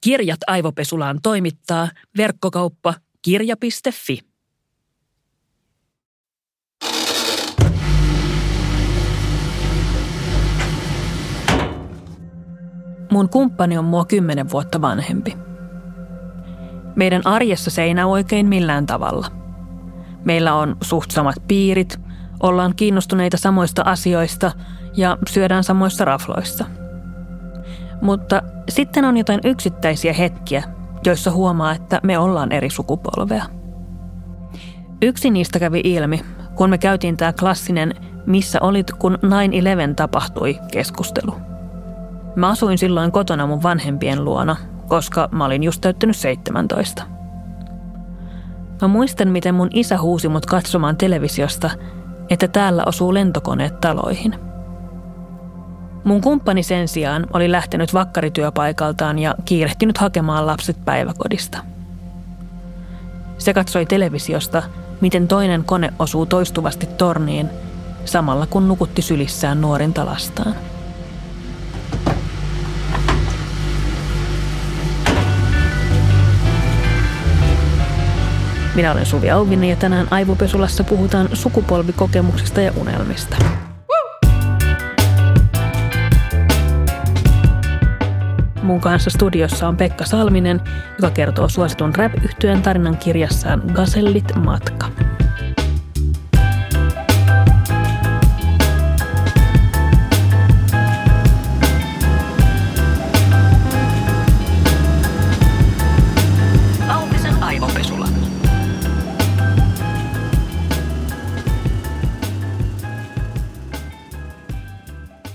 Kirjat 0.00 0.40
aivopesulaan 0.46 1.18
toimittaa 1.22 1.88
verkkokauppa 2.16 2.94
kirja.fi. 3.22 4.18
Mun 13.10 13.28
kumppani 13.28 13.78
on 13.78 13.84
mua 13.84 14.04
kymmenen 14.04 14.50
vuotta 14.50 14.80
vanhempi. 14.80 15.36
Meidän 16.96 17.26
arjessa 17.26 17.70
se 17.70 17.82
ei 17.82 17.94
näy 17.94 18.04
oikein 18.04 18.46
millään 18.46 18.86
tavalla. 18.86 19.26
Meillä 20.24 20.54
on 20.54 20.76
suht 20.82 21.10
samat 21.10 21.36
piirit, 21.48 22.00
ollaan 22.40 22.76
kiinnostuneita 22.76 23.36
samoista 23.36 23.82
asioista 23.82 24.52
ja 24.96 25.18
syödään 25.28 25.64
samoista 25.64 26.04
rafloista. 26.04 26.64
Mutta 28.00 28.42
sitten 28.68 29.04
on 29.04 29.16
jotain 29.16 29.40
yksittäisiä 29.44 30.12
hetkiä, 30.12 30.62
joissa 31.06 31.30
huomaa, 31.30 31.72
että 31.72 32.00
me 32.02 32.18
ollaan 32.18 32.52
eri 32.52 32.70
sukupolvea. 32.70 33.44
Yksi 35.02 35.30
niistä 35.30 35.58
kävi 35.58 35.80
ilmi, 35.84 36.20
kun 36.54 36.70
me 36.70 36.78
käytiin 36.78 37.16
tämä 37.16 37.32
klassinen 37.32 37.94
Missä 38.28 38.58
olit, 38.62 38.92
kun 38.92 39.18
9-11 39.24 39.94
tapahtui 39.96 40.58
keskustelu. 40.72 41.34
Mä 42.36 42.48
asuin 42.48 42.78
silloin 42.78 43.12
kotona 43.12 43.46
mun 43.46 43.62
vanhempien 43.62 44.24
luona, 44.24 44.56
koska 44.88 45.28
mä 45.32 45.44
olin 45.44 45.62
just 45.62 45.80
täyttänyt 45.80 46.16
17. 46.16 47.02
Mä 48.82 48.88
muistan, 48.88 49.28
miten 49.28 49.54
mun 49.54 49.68
isä 49.74 49.98
huusi 49.98 50.28
mut 50.28 50.46
katsomaan 50.46 50.96
televisiosta, 50.96 51.70
että 52.30 52.48
täällä 52.48 52.82
osuu 52.86 53.14
lentokoneet 53.14 53.80
taloihin. 53.80 54.34
Mun 56.04 56.20
kumppani 56.20 56.62
sen 56.62 56.88
sijaan 56.88 57.26
oli 57.32 57.52
lähtenyt 57.52 57.94
vakkarityöpaikaltaan 57.94 59.18
ja 59.18 59.34
kiirehtinyt 59.44 59.98
hakemaan 59.98 60.46
lapset 60.46 60.84
päiväkodista. 60.84 61.58
Se 63.38 63.54
katsoi 63.54 63.86
televisiosta, 63.86 64.62
miten 65.00 65.28
toinen 65.28 65.64
kone 65.64 65.92
osuu 65.98 66.26
toistuvasti 66.26 66.86
torniin, 66.86 67.50
samalla 68.04 68.46
kun 68.46 68.68
nukutti 68.68 69.02
sylissään 69.02 69.60
nuorinta 69.60 70.06
lastaan. 70.06 70.54
Minä 78.74 78.92
olen 78.92 79.06
Suvi 79.06 79.30
Auvinen 79.30 79.70
ja 79.70 79.76
tänään 79.76 80.08
Aivopesulassa 80.10 80.84
puhutaan 80.84 81.28
sukupolvikokemuksista 81.32 82.60
ja 82.60 82.72
unelmista. 82.76 83.36
Mun 88.68 88.80
kanssa 88.80 89.10
studiossa 89.10 89.68
on 89.68 89.76
Pekka 89.76 90.04
Salminen, 90.04 90.60
joka 91.02 91.10
kertoo 91.10 91.48
suositun 91.48 91.94
rap 91.94 92.12
tarinan 92.62 92.96
kirjassaan 92.96 93.62
Gasellit 93.72 94.34
matka. 94.36 94.86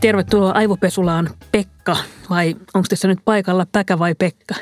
Tervetuloa 0.02 0.52
Aivopesulaan 0.52 1.30
Pekka, 1.52 1.98
vai 2.30 2.56
onko 2.74 2.86
tässä 2.90 3.08
nyt 3.08 3.20
paikalla 3.26 3.66
Päkä 3.72 4.00
vai 4.00 4.16
Pekka? 4.16 4.56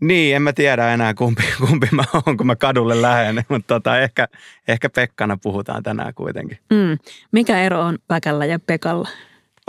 Niin, 0.00 0.36
en 0.36 0.42
mä 0.42 0.52
tiedä 0.52 0.94
enää 0.94 1.14
kumpi, 1.14 1.42
kumpi 1.66 1.88
mä 1.92 2.04
oon, 2.14 2.36
kun 2.36 2.46
mä 2.46 2.56
kadulle 2.56 3.02
lähden, 3.02 3.44
mutta 3.48 3.74
tota, 3.74 3.98
ehkä, 3.98 4.28
ehkä 4.68 4.90
Pekkana 4.90 5.36
puhutaan 5.42 5.82
tänään 5.82 6.14
kuitenkin. 6.14 6.58
Mm. 6.70 6.98
Mikä 7.32 7.62
ero 7.62 7.80
on 7.80 7.98
Päkällä 8.08 8.46
ja 8.46 8.58
Pekalla? 8.58 9.08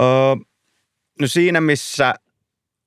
Öö, 0.01 0.07
no 1.21 1.27
siinä, 1.27 1.61
missä 1.61 2.13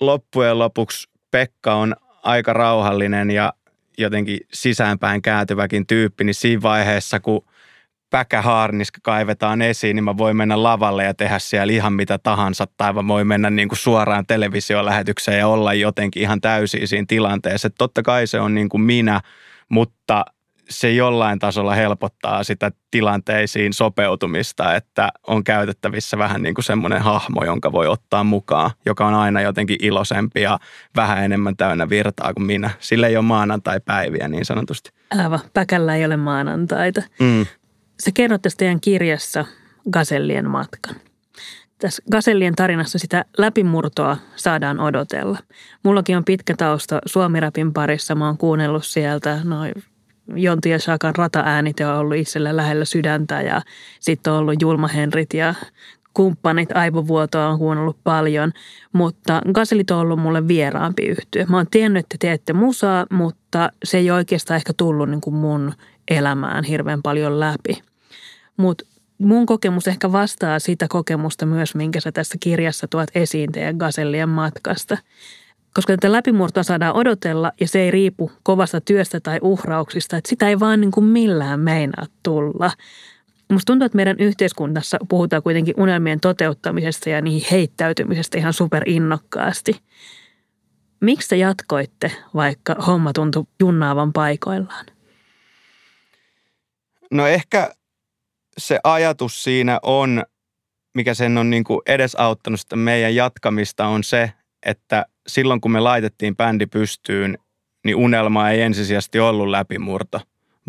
loppujen 0.00 0.58
lopuksi 0.58 1.08
Pekka 1.31 1.75
on 1.75 1.97
aika 2.22 2.52
rauhallinen 2.52 3.31
ja 3.31 3.52
jotenkin 3.98 4.41
sisäänpäin 4.52 5.22
kääntyväkin 5.22 5.86
tyyppi, 5.86 6.25
niin 6.25 6.34
siinä 6.34 6.62
vaiheessa, 6.62 7.20
kun– 7.20 7.44
päkähaarniska 8.10 8.98
kaivetaan 9.02 9.62
esiin, 9.62 9.96
niin 9.96 10.04
mä 10.04 10.16
voin 10.16 10.36
mennä 10.36 10.62
lavalle 10.62 11.04
ja 11.04 11.14
tehdä 11.14 11.38
siellä 11.38 11.72
ihan 11.72 11.92
mitä 11.92 12.19
tahansa. 12.19 12.66
Tai 12.76 12.92
mä 12.92 13.08
voin 13.08 13.26
mennä 13.26 13.50
niin 13.50 13.69
kuin 13.69 13.78
suoraan 13.78 14.26
televisiolähetykseen 14.26 15.38
ja 15.38 15.48
olla 15.48 15.74
jotenkin 15.74 16.22
ihan 16.22 16.41
täysin 16.41 16.88
siinä 16.88 17.04
tilanteessa. 17.08 17.66
Että 17.66 17.78
totta 17.78 18.02
kai 18.02 18.26
se 18.26 18.41
on 18.41 18.54
niin 18.54 18.69
kuin 18.69 18.80
minä, 18.80 19.20
mutta 19.69 20.24
se 20.70 20.92
jollain 20.92 21.38
tasolla 21.38 21.74
helpottaa 21.74 22.44
sitä 22.44 22.72
tilanteisiin 22.91 23.72
sopeutumista, 23.72 24.75
että 24.75 25.08
on 25.26 25.44
käytettävissä 25.44 26.19
vähän 26.19 26.42
niin 26.42 26.54
kuin 26.54 26.64
semmoinen 26.64 27.02
hahmo, 27.02 27.44
jonka 27.44 27.72
voi 27.72 27.86
ottaa 27.86 28.25
mukaan, 28.25 28.70
joka 28.86 29.06
on 29.06 29.14
aina 29.14 29.40
jotenkin 29.40 29.76
iloisempi 29.82 30.42
ja 30.42 30.58
vähän 30.96 31.25
enemmän 31.25 31.56
täynnä 31.56 31.88
virtaa 31.88 32.34
kuin 32.34 32.46
minä. 32.46 32.70
Sillä 32.78 33.06
ei 33.06 33.16
ole 33.16 33.25
maanantai-päiviä 33.25 34.28
niin 34.28 34.44
sanotusti. 34.44 34.90
Aivan, 35.10 35.40
päkällä 35.54 35.96
ei 35.96 36.04
ole 36.04 36.16
maanantaita. 36.16 37.02
Mm. 37.20 37.46
Sä 38.04 38.10
kerrot 38.14 38.42
tästä 38.42 38.59
teidän 38.59 38.81
kirjassa 38.81 39.44
Gasellien 39.91 40.50
matkan. 40.50 40.97
Tässä 41.78 42.03
Gasellien 42.12 42.54
tarinassa 42.54 42.98
sitä 42.98 43.25
läpimurtoa 43.38 44.16
saadaan 44.36 44.81
odotella. 44.81 45.38
Mullakin 45.82 46.16
on 46.16 46.25
pitkä 46.25 46.54
tausta 46.56 46.98
Suomirapin 47.06 47.72
parissa. 47.72 48.14
Mä 48.14 48.26
oon 48.26 48.38
kuunnellut 48.38 48.87
sieltä 48.87 49.41
noin 49.44 49.72
Jonti 50.34 50.70
ja 50.70 50.78
Shakan 50.78 51.16
rata-äänite 51.16 51.87
on 51.87 51.97
ollut 51.97 52.16
itsellä 52.16 52.56
lähellä 52.56 52.84
sydäntä 52.84 53.42
ja 53.42 53.62
sitten 54.00 54.32
on 54.32 54.38
ollut 54.38 54.62
Julma 54.62 54.88
Henrit 54.88 55.34
ja 55.34 55.54
kumppanit 56.14 56.76
aivovuotoa 56.76 57.48
on 57.48 57.58
kuunnellut 57.58 57.98
paljon, 58.04 58.53
mutta 58.92 59.42
Gaselit 59.53 59.91
on 59.91 59.98
ollut 59.98 60.19
mulle 60.19 60.48
vieraampi 60.48 61.06
yhtyö. 61.06 61.47
Mä 61.48 61.56
oon 61.56 61.66
tiennyt, 61.70 62.00
että 62.00 62.16
teette 62.20 62.53
musaa, 62.53 63.06
mutta 63.10 63.72
se 63.84 63.98
ei 63.98 64.10
oikeastaan 64.10 64.56
ehkä 64.56 64.72
tullut 64.76 65.08
niin 65.08 65.20
kuin 65.20 65.34
mun 65.34 65.72
elämään 66.10 66.64
hirveän 66.64 67.02
paljon 67.02 67.41
läpi. 67.41 67.82
Mutta 68.56 68.84
mun 69.19 69.46
kokemus 69.46 69.88
ehkä 69.88 70.12
vastaa 70.12 70.58
sitä 70.58 70.86
kokemusta 70.88 71.46
myös, 71.46 71.74
minkä 71.74 72.00
sä 72.00 72.12
tässä 72.12 72.36
kirjassa 72.41 72.88
tuot 72.88 73.08
esiin 73.14 73.52
teidän 73.52 73.76
Gasellien 73.76 74.28
matkasta. 74.28 74.98
Koska 75.74 75.92
tätä 75.92 76.12
läpimurtoa 76.12 76.62
saadaan 76.62 76.96
odotella 76.96 77.52
ja 77.60 77.69
se 77.69 77.80
ei 77.80 77.91
riipu 77.91 78.32
kovasta 78.42 78.80
työstä 78.80 79.20
tai 79.20 79.38
uhrauksista, 79.42 80.16
että 80.16 80.28
sitä 80.28 80.48
ei 80.48 80.60
vaan 80.60 80.80
niin 80.80 80.91
kuin 80.91 81.06
millään 81.06 81.60
meinaa 81.60 82.06
tulla. 82.22 82.70
Musta 83.52 83.66
tuntuu, 83.66 83.86
että 83.86 83.96
meidän 83.96 84.16
yhteiskunnassa 84.19 84.98
puhutaan 85.08 85.42
kuitenkin 85.42 85.75
unelmien 85.76 86.20
toteuttamisesta 86.20 87.10
ja 87.10 87.22
niihin 87.22 87.48
heittäytymisestä 87.50 88.38
ihan 88.38 88.52
superinnokkaasti. 88.52 89.80
Miksi 91.00 91.28
te 91.28 91.36
jatkoitte, 91.36 92.12
vaikka 92.34 92.75
homma 92.86 93.12
tuntui 93.12 93.44
junnaavan 93.60 94.12
paikoillaan? 94.12 94.86
No 97.10 97.26
ehkä 97.26 97.70
se 98.58 98.80
ajatus 98.84 99.44
siinä 99.44 99.80
on, 99.82 100.22
mikä 100.94 101.14
sen 101.14 101.38
on 101.38 101.50
niin 101.50 101.64
kuin 101.64 101.80
edesauttanut 101.86 102.60
sitä 102.60 102.76
meidän 102.76 103.14
jatkamista, 103.14 103.86
on 103.86 104.04
se, 104.04 104.32
että 104.66 105.06
silloin 105.26 105.60
kun 105.60 105.72
me 105.72 105.80
laitettiin 105.80 106.36
bändi 106.36 106.66
pystyyn, 106.66 107.38
niin 107.84 107.96
unelma 107.96 108.50
ei 108.50 108.60
ensisijaisesti 108.60 109.20
ollut 109.20 109.48
läpimurto, 109.48 110.20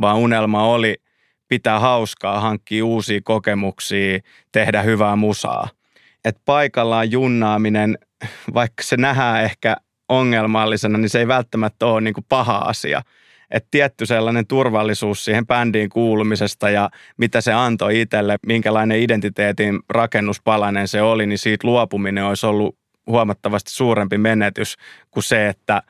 vaan 0.01 0.17
unelma 0.17 0.63
oli 0.63 0.95
pitää 1.47 1.79
hauskaa, 1.79 2.39
hankkia 2.39 2.85
uusia 2.85 3.19
kokemuksia, 3.23 4.19
tehdä 4.51 4.81
hyvää 4.81 5.16
musaa. 5.16 5.69
Et 6.25 6.38
paikallaan 6.45 7.11
junnaaminen, 7.11 7.97
vaikka 8.53 8.83
se 8.83 8.97
nähdään 8.97 9.44
ehkä 9.44 9.77
ongelmallisena, 10.09 10.97
niin 10.97 11.09
se 11.09 11.19
ei 11.19 11.27
välttämättä 11.27 11.86
ole 11.86 12.01
niin 12.01 12.13
kuin 12.13 12.25
paha 12.30 12.57
asia– 12.57 13.01
että 13.51 13.68
tietty 13.72 14.06
sellainen 14.06 14.48
turvallisuus 14.48 15.25
siihen 15.25 15.48
bändiin 15.48 15.90
kuulumisesta 15.90 16.69
ja 16.69 16.90
mitä 17.18 17.42
se 17.42 17.54
antoi 17.54 18.01
itselle, 18.01 18.38
minkälainen 18.46 19.00
identiteetin 19.00 19.80
rakennuspalanen 19.90 20.88
se 20.88 21.01
oli, 21.01 21.25
niin 21.25 21.38
siitä 21.38 21.68
luopuminen 21.68 22.25
olisi 22.25 22.46
ollut 22.46 22.78
huomattavasti 23.07 23.72
suurempi 23.72 24.18
menetys 24.18 24.75
kuin 25.12 25.24
se, 25.24 25.48
että 25.48 25.84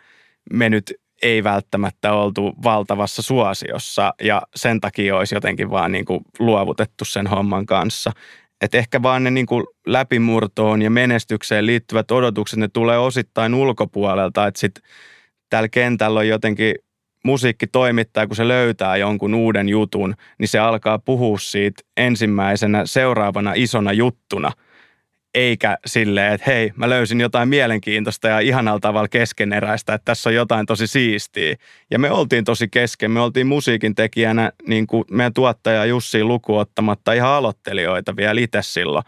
me 0.53 0.69
nyt 0.69 0.93
ei 1.21 1.43
välttämättä 1.43 2.13
oltu 2.13 2.53
valtavassa 2.63 3.21
suosiossa 3.21 4.13
ja 4.21 4.41
sen 4.55 4.79
takia 4.79 5.17
olisi 5.17 5.35
jotenkin 5.35 5.69
vaan 5.69 5.91
niin 5.91 6.05
kuin 6.05 6.19
luovutettu 6.39 7.05
sen 7.05 7.27
homman 7.27 7.65
kanssa. 7.65 8.11
Et 8.61 8.75
ehkä 8.75 9.01
vaan 9.01 9.23
ne 9.23 9.31
niin 9.31 9.45
kuin 9.45 9.63
läpimurtoon 9.87 10.81
ja 10.81 10.89
menestykseen 10.89 11.65
liittyvät 11.65 12.11
odotukset, 12.11 12.59
ne 12.59 12.67
tulee 12.67 12.97
osittain 12.97 13.53
ulkopuolelta, 13.53 14.47
että 14.47 14.59
sitten 14.59 14.83
täällä 15.49 15.69
kentällä 15.69 16.19
on 16.19 16.27
jotenkin 16.27 16.75
musiikkitoimittaja, 17.23 18.27
kun 18.27 18.35
se 18.35 18.47
löytää 18.47 18.97
jonkun 18.97 19.33
uuden 19.33 19.69
jutun, 19.69 20.15
niin 20.39 20.47
se 20.47 20.59
alkaa 20.59 20.99
puhua 20.99 21.37
siitä 21.39 21.83
ensimmäisenä 21.97 22.85
seuraavana 22.85 23.53
isona 23.55 23.93
juttuna. 23.93 24.51
eikä 25.33 25.77
silleen, 25.85 26.33
että 26.33 26.51
hei, 26.51 26.71
mä 26.75 26.89
löysin 26.89 27.21
jotain 27.21 27.49
mielenkiintoista 27.49 28.27
ja 28.27 28.39
ihanalla 28.39 28.79
tavalla 28.79 29.07
keskeneräistä, 29.07 29.93
että 29.93 30.05
tässä 30.05 30.29
on 30.29 30.35
jotain 30.35 30.65
tosi 30.65 30.87
siistiä. 30.87 31.55
Ja 31.91 31.99
me 31.99 32.11
oltiin 32.11 32.43
tosi 32.43 32.67
kesken, 32.67 33.11
me 33.11 33.21
oltiin 33.21 33.47
musiikin 33.47 33.95
tekijänä, 33.95 34.51
niin 34.67 34.87
kuin 34.87 35.03
meidän 35.11 35.33
tuottaja 35.33 35.85
Jussi 35.85 36.23
lukuottamatta 36.23 37.13
ihan 37.13 37.29
aloittelijoita 37.29 38.15
vielä 38.15 38.41
itse 38.41 38.59
silloin. 38.61 39.03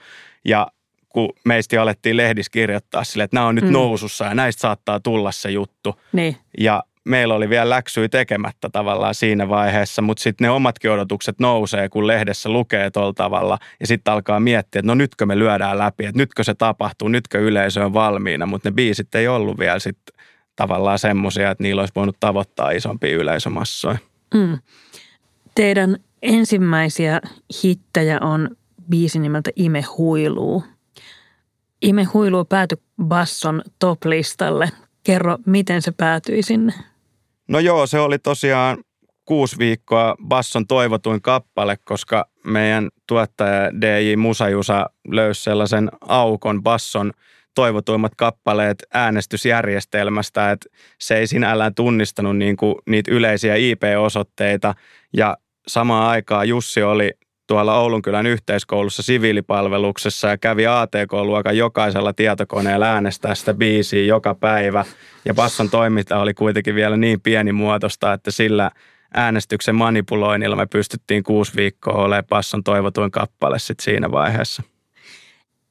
Ja 0.45 0.67
kun 1.09 1.29
meistä 1.45 1.81
alettiin 1.81 2.17
lehdissä 2.17 2.51
kirjoittaa 2.51 3.03
sille, 3.03 3.23
että 3.23 3.37
nämä 3.37 3.47
on 3.47 3.55
nyt 3.55 3.63
mm. 3.63 3.73
nousussa 3.73 4.25
ja 4.25 4.33
näistä 4.33 4.61
saattaa 4.61 4.99
tulla 4.99 5.31
se 5.31 5.51
juttu. 5.51 5.99
Niin. 6.11 6.37
Ja 6.59 6.83
meillä 7.05 7.35
oli 7.35 7.49
vielä 7.49 7.69
läksyä 7.69 8.09
tekemättä 8.09 8.69
tavallaan 8.69 9.15
siinä 9.15 9.49
vaiheessa, 9.49 10.01
mutta 10.01 10.23
sitten 10.23 10.45
ne 10.45 10.51
omatkin 10.51 10.91
odotukset 10.91 11.39
nousee, 11.39 11.89
kun 11.89 12.07
lehdessä 12.07 12.49
lukee 12.49 12.91
tuolla 12.91 13.13
tavalla 13.13 13.57
ja 13.79 13.87
sitten 13.87 14.13
alkaa 14.13 14.39
miettiä, 14.39 14.79
että 14.79 14.87
no 14.87 14.95
nytkö 14.95 15.25
me 15.25 15.39
lyödään 15.39 15.77
läpi, 15.77 16.05
että 16.05 16.17
nytkö 16.17 16.43
se 16.43 16.53
tapahtuu, 16.53 17.07
nytkö 17.07 17.39
yleisö 17.39 17.85
on 17.85 17.93
valmiina, 17.93 18.45
mutta 18.45 18.69
ne 18.69 18.73
biisit 18.73 19.15
ei 19.15 19.27
ollut 19.27 19.59
vielä 19.59 19.79
sitten 19.79 20.15
tavallaan 20.55 20.99
semmoisia, 20.99 21.51
että 21.51 21.63
niillä 21.63 21.79
olisi 21.79 21.93
voinut 21.95 22.17
tavoittaa 22.19 22.71
isompia 22.71 23.17
yleisömassoja. 23.17 23.97
Mm. 24.33 24.57
Teidän 25.55 25.97
ensimmäisiä 26.21 27.21
hittejä 27.63 28.17
on 28.21 28.49
biisi 28.89 29.19
nimeltä 29.19 29.51
Ime 29.55 29.81
huiluu. 29.97 30.63
Ime 31.81 32.03
huiluu 32.03 32.45
päätyi 32.45 32.77
Basson 33.03 33.61
top-listalle. 33.79 34.69
Kerro, 35.03 35.37
miten 35.45 35.81
se 35.81 35.91
päätyi 35.91 36.43
sinne? 36.43 36.73
No 37.51 37.59
joo, 37.59 37.87
se 37.87 37.99
oli 37.99 38.19
tosiaan 38.19 38.77
kuusi 39.25 39.57
viikkoa 39.57 40.15
Basson 40.27 40.67
toivotuin 40.67 41.21
kappale, 41.21 41.77
koska 41.83 42.25
meidän 42.43 42.89
tuottaja 43.07 43.81
DJ 43.81 44.15
Musajusa 44.15 44.89
löysi 45.07 45.43
sellaisen 45.43 45.89
aukon 46.01 46.63
Basson 46.63 47.11
toivotuimmat 47.55 48.11
kappaleet 48.17 48.83
äänestysjärjestelmästä, 48.93 50.51
että 50.51 50.69
se 50.99 51.17
ei 51.17 51.27
sinällään 51.27 51.75
tunnistanut 51.75 52.37
niin 52.37 52.57
niitä 52.89 53.11
yleisiä 53.11 53.55
IP-osoitteita 53.55 54.75
ja 55.13 55.37
samaan 55.67 56.09
aikaan 56.09 56.49
Jussi 56.49 56.83
oli 56.83 57.11
tuolla 57.51 57.79
Oulunkylän 57.79 58.25
yhteiskoulussa 58.25 59.03
siviilipalveluksessa 59.03 60.27
ja 60.27 60.37
kävi 60.37 60.67
ATK-luokan 60.67 61.57
jokaisella 61.57 62.13
tietokoneella 62.13 62.85
äänestää 62.85 63.35
sitä 63.35 63.53
biisiä 63.53 64.05
joka 64.05 64.35
päivä. 64.35 64.85
Ja 65.25 65.33
Basson 65.33 65.69
toiminta 65.69 66.19
oli 66.19 66.33
kuitenkin 66.33 66.75
vielä 66.75 66.97
niin 66.97 67.21
pienimuotoista, 67.21 68.13
että 68.13 68.31
sillä 68.31 68.71
äänestyksen 69.13 69.75
manipuloinnilla 69.75 70.55
me 70.55 70.65
pystyttiin 70.65 71.23
kuusi 71.23 71.55
viikkoa 71.55 71.93
olemaan 71.93 72.25
Basson 72.29 72.63
toivotuin 72.63 73.11
kappale 73.11 73.59
sitten 73.59 73.83
siinä 73.83 74.11
vaiheessa. 74.11 74.63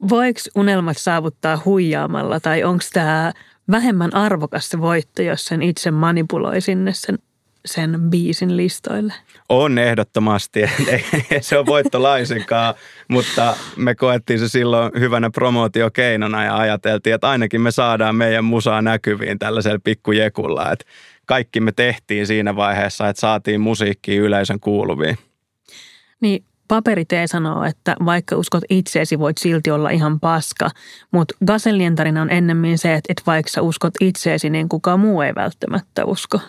Voiko 0.08 0.40
unelmat 0.54 0.96
saavuttaa 0.96 1.62
huijaamalla 1.64 2.40
tai 2.40 2.64
onko 2.64 2.84
tämä 2.92 3.32
vähemmän 3.70 4.14
arvokas 4.14 4.68
se 4.68 4.80
voitto, 4.80 5.22
jos 5.22 5.44
sen 5.44 5.62
itse 5.62 5.90
manipuloi 5.90 6.60
sinne 6.60 6.92
sen 6.94 7.18
sen 7.64 8.00
biisin 8.10 8.56
listoille? 8.56 9.14
On 9.48 9.78
ehdottomasti. 9.78 10.60
Ei 11.30 11.42
se 11.42 11.58
on 11.58 11.66
voitto 11.66 12.02
laisinkaan, 12.02 12.74
mutta 13.08 13.56
me 13.76 13.94
koettiin 13.94 14.38
se 14.38 14.48
silloin 14.48 14.92
hyvänä 15.00 15.30
promootiokeinona 15.30 16.44
ja 16.44 16.56
ajateltiin, 16.56 17.14
että 17.14 17.30
ainakin 17.30 17.60
me 17.60 17.70
saadaan 17.70 18.16
meidän 18.16 18.44
musaa 18.44 18.82
näkyviin 18.82 19.38
tällaisella 19.38 19.78
pikkujekulla. 19.84 20.72
Että 20.72 20.84
kaikki 21.26 21.60
me 21.60 21.72
tehtiin 21.72 22.26
siinä 22.26 22.56
vaiheessa, 22.56 23.08
että 23.08 23.20
saatiin 23.20 23.60
musiikkia 23.60 24.22
yleisön 24.22 24.60
kuuluviin. 24.60 25.18
Niin 26.20 26.44
Paperitee 26.70 27.26
sanoo, 27.26 27.64
että 27.64 27.96
vaikka 28.04 28.36
uskot 28.36 28.64
itseesi, 28.70 29.18
voit 29.18 29.38
silti 29.38 29.70
olla 29.70 29.90
ihan 29.90 30.20
paska, 30.20 30.70
mutta 31.10 31.34
Gasellien 31.46 31.96
tarina 31.96 32.22
on 32.22 32.30
ennemmin 32.30 32.78
se, 32.78 32.94
että 32.94 33.22
vaikka 33.26 33.50
sä 33.50 33.62
uskot 33.62 33.94
itseesi, 34.00 34.50
niin 34.50 34.68
kukaan 34.68 35.00
muu 35.00 35.20
ei 35.20 35.34
välttämättä 35.34 36.04
usko. 36.04 36.40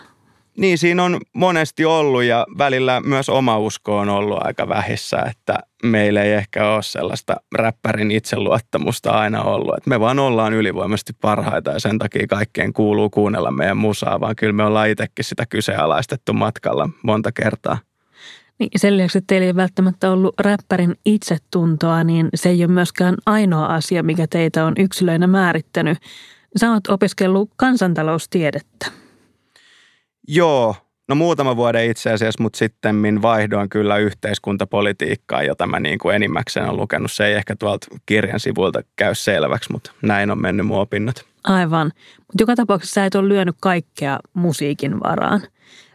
Niin, 0.58 0.78
siinä 0.78 1.04
on 1.04 1.20
monesti 1.32 1.84
ollut 1.84 2.22
ja 2.22 2.46
välillä 2.58 3.00
myös 3.00 3.28
oma 3.28 3.58
usko 3.58 3.98
on 3.98 4.08
ollut 4.08 4.38
aika 4.40 4.68
vähissä, 4.68 5.18
että 5.30 5.58
meillä 5.82 6.22
ei 6.22 6.32
ehkä 6.32 6.68
ole 6.74 6.82
sellaista 6.82 7.36
räppärin 7.54 8.10
itseluottamusta 8.10 9.10
aina 9.10 9.42
ollut. 9.42 9.76
Että 9.76 9.90
me 9.90 10.00
vaan 10.00 10.18
ollaan 10.18 10.52
ylivoimaisesti 10.52 11.12
parhaita 11.20 11.70
ja 11.70 11.80
sen 11.80 11.98
takia 11.98 12.26
kaikkeen 12.26 12.72
kuuluu 12.72 13.10
kuunnella 13.10 13.50
meidän 13.50 13.76
musaa, 13.76 14.20
vaan 14.20 14.36
kyllä 14.36 14.52
me 14.52 14.64
ollaan 14.64 14.88
itsekin 14.88 15.24
sitä 15.24 15.46
kyseenalaistettu 15.46 16.32
matkalla 16.32 16.88
monta 17.02 17.32
kertaa. 17.32 17.78
Niin 18.58 18.70
sen 18.76 18.96
lisäksi, 18.96 19.18
että 19.18 19.26
teillä 19.26 19.46
ei 19.46 19.56
välttämättä 19.56 20.10
ollut 20.10 20.40
räppärin 20.40 20.94
itsetuntoa, 21.04 22.04
niin 22.04 22.28
se 22.34 22.48
ei 22.48 22.64
ole 22.64 22.72
myöskään 22.72 23.14
ainoa 23.26 23.66
asia, 23.66 24.02
mikä 24.02 24.26
teitä 24.26 24.64
on 24.64 24.74
yksilöinä 24.78 25.26
määrittänyt. 25.26 25.98
Sä 26.56 26.72
oot 26.72 26.86
opiskellut 26.88 27.50
kansantaloustiedettä. 27.56 29.01
Joo, 30.28 30.76
no 31.08 31.14
muutama 31.14 31.56
vuoden 31.56 31.90
itse 31.90 32.12
asiassa, 32.12 32.42
mutta 32.42 32.56
sitten 32.56 33.22
vaihdoin 33.22 33.68
kyllä 33.68 33.96
yhteiskuntapolitiikkaa, 33.96 35.42
jota 35.42 35.66
mä 35.66 35.80
niin 35.80 35.98
kuin 35.98 36.16
enimmäkseen 36.16 36.66
olen 36.66 36.76
lukenut. 36.76 37.12
Se 37.12 37.26
ei 37.26 37.34
ehkä 37.34 37.56
tuolta 37.56 37.86
kirjan 38.06 38.40
sivuilta 38.40 38.82
käy 38.96 39.14
selväksi, 39.14 39.72
mutta 39.72 39.92
näin 40.02 40.30
on 40.30 40.40
mennyt 40.40 40.66
mun 40.66 40.80
opinnot. 40.80 41.24
Aivan. 41.44 41.92
Mutta 42.18 42.42
joka 42.42 42.56
tapauksessa 42.56 42.94
sä 42.94 43.06
et 43.06 43.14
ole 43.14 43.28
lyönyt 43.28 43.56
kaikkea 43.60 44.18
musiikin 44.34 45.00
varaan. 45.00 45.42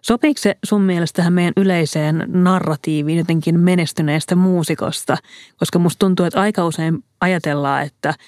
Sopiiko 0.02 0.42
se 0.42 0.58
sun 0.66 0.82
mielestä 0.82 1.18
tähän 1.18 1.34
meidän 1.34 1.54
yleiseen 1.58 2.26
narratiiviin 2.28 3.18
jotenkin 3.18 3.60
menestyneestä 3.60 4.36
muusikosta? 4.36 5.18
Koska 5.58 5.80
musta 5.80 6.00
tuntuu, 6.00 6.26
että 6.26 6.42
aika 6.42 6.66
usein 6.66 7.04
ajatellaan, 7.22 7.84
että– 7.84 8.14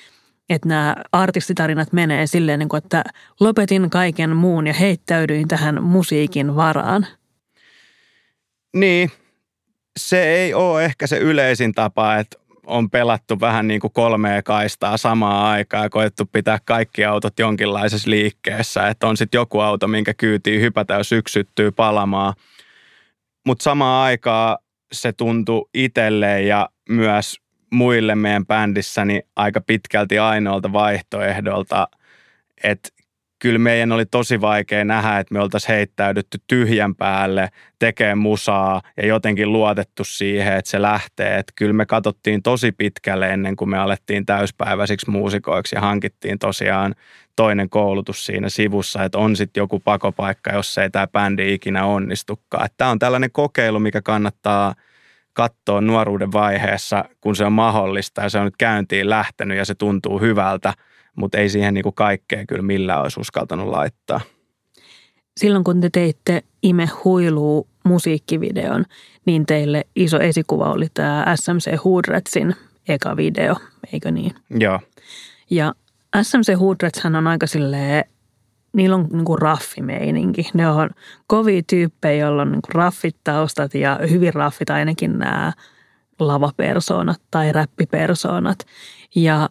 että 0.50 0.68
nämä 0.68 0.96
artistitarinat 1.12 1.94
menee 1.94 2.28
silleen, 2.28 2.60
niin 2.60 2.70
kuin, 2.70 2.78
että 2.78 3.04
lopetin 3.40 3.90
kaiken 3.90 4.36
muun 4.36 4.68
ja 4.68 4.74
heittäydyin 4.74 5.48
tähän 5.48 5.84
musiikin 5.84 6.56
varaan. 6.56 7.08
Niin, 8.76 9.12
se 10.00 10.24
ei 10.24 10.54
ole 10.54 10.86
ehkä 10.86 11.08
se 11.08 11.18
yleisin 11.18 11.74
tapa, 11.74 12.16
että 12.16 12.38
on 12.66 12.90
pelattu 12.90 13.40
vähän 13.40 13.68
niin 13.68 13.80
kuin 13.80 13.94
kolmea 13.94 14.44
kaistaa 14.44 14.98
samaan 14.98 15.46
aikaan 15.46 15.84
ja 15.84 15.90
koettu 15.90 16.26
pitää 16.26 16.60
kaikki 16.66 17.06
autot 17.06 17.40
jonkinlaisessa 17.40 18.10
liikkeessä, 18.10 18.88
että 18.88 19.08
on 19.08 19.18
sitten 19.18 19.40
joku 19.40 19.60
auto, 19.60 19.88
minkä 19.88 20.14
kyytiin 20.14 20.62
hypätä, 20.62 20.94
jos 20.94 21.12
yksyttyy 21.12 21.72
palamaan. 21.72 22.34
Mutta 23.46 23.64
samaan 23.64 24.06
aikaan 24.06 24.58
se 24.92 25.14
tuntui 25.14 25.70
itselleen 25.74 26.48
ja 26.48 26.70
myös 26.90 27.38
muille 27.72 28.16
meidän 28.16 28.46
bändissä 28.46 29.06
niin 29.06 29.24
aika 29.36 29.62
pitkälti 29.62 30.20
ainoalta 30.20 30.74
vaihtoehdolta, 30.74 31.88
että 32.64 32.90
kyllä 33.40 33.60
meidän 33.60 33.92
oli 33.92 34.06
tosi 34.06 34.42
vaikea 34.42 34.86
nähdä, 34.86 35.20
että 35.20 35.34
me 35.34 35.40
oltaisiin 35.40 35.76
heittäydytty 35.76 36.38
tyhjän 36.48 36.96
päälle 36.96 37.50
tekemään 37.80 38.18
musaa 38.18 38.82
ja 38.98 39.06
jotenkin 39.08 39.52
luotettu 39.52 40.04
siihen, 40.04 40.54
että 40.54 40.72
se 40.72 40.82
lähtee. 40.82 41.38
Että 41.38 41.54
kyllä 41.56 41.74
me 41.74 41.86
katsottiin 41.86 42.44
tosi 42.44 42.72
pitkälle 42.72 43.30
ennen 43.30 43.56
kuin 43.56 43.70
me 43.70 43.78
alettiin 43.78 44.26
täyspäiväisiksi 44.26 45.10
muusikoiksi 45.10 45.76
ja 45.76 45.82
hankittiin 45.82 46.40
tosiaan 46.40 46.96
toinen 47.36 47.70
koulutus 47.70 48.26
siinä 48.26 48.50
sivussa, 48.50 49.04
että 49.04 49.18
on 49.18 49.36
sitten 49.36 49.62
joku 49.62 49.80
pakopaikka, 49.80 50.52
jos 50.52 50.78
ei 50.78 50.90
tämä 50.90 51.08
bändi 51.08 51.54
ikinä 51.54 51.86
onnistukaan. 51.86 52.70
Tämä 52.78 52.92
on 52.92 53.00
tällainen 53.00 53.32
kokeilu, 53.32 53.80
mikä 53.80 54.02
kannattaa– 54.02 54.76
katsoa 55.40 55.82
nuoruuden 55.82 56.32
vaiheessa, 56.32 57.06
kun 57.22 57.36
se 57.36 57.46
on 57.46 57.54
mahdollista 57.54 58.22
ja 58.22 58.30
se 58.30 58.40
on 58.40 58.46
nyt 58.46 58.58
käyntiin 58.58 59.10
lähtenyt 59.10 59.58
ja 59.58 59.66
se 59.66 59.76
tuntuu 59.76 60.20
hyvältä, 60.20 60.74
mutta 61.16 61.38
ei 61.38 61.50
siihen 61.50 61.74
niin 61.74 61.84
kuin 61.84 61.96
kaikkea 61.96 62.46
kyllä 62.46 62.62
millään 62.62 63.02
olisi 63.02 63.20
uskaltanut 63.20 63.68
laittaa. 63.68 64.22
Silloin 65.38 65.64
kun 65.64 65.82
te 65.82 65.90
teitte 65.90 66.44
Ime 66.64 66.90
huiluu 67.04 67.68
musiikkivideon, 67.84 68.86
niin 69.26 69.46
teille 69.46 69.84
iso 69.96 70.20
esikuva 70.20 70.72
oli 70.72 70.88
tämä 70.94 71.26
SMC 71.36 71.84
Hoodratsin 71.84 72.56
eka 72.88 73.18
video, 73.18 73.56
eikö 73.94 74.12
niin? 74.12 74.36
Joo. 74.50 74.80
Ja 75.50 75.74
SMC 76.22 76.60
Hoodratshan 76.60 77.16
on 77.16 77.28
aika 77.28 77.48
silleen 77.48 78.06
niillä 78.74 78.96
on 78.96 79.08
niin 79.12 79.26
kuin 79.26 79.42
raffimeininki. 79.42 80.50
Ne 80.54 80.70
on 80.70 80.90
kovia 81.28 81.62
tyyppejä, 81.70 82.26
joilla 82.26 82.42
on 82.42 82.52
niin 82.52 82.62
kuin 82.62 82.76
raffit 82.76 83.16
taustat 83.24 83.74
ja 83.74 84.00
hyvin 84.10 84.34
raffit 84.34 84.70
ainakin 84.70 85.20
nämä 85.20 85.54
lavapersonat 86.20 87.22
tai 87.32 87.52
räppipersonat. 87.52 88.60
Ja 89.16 89.50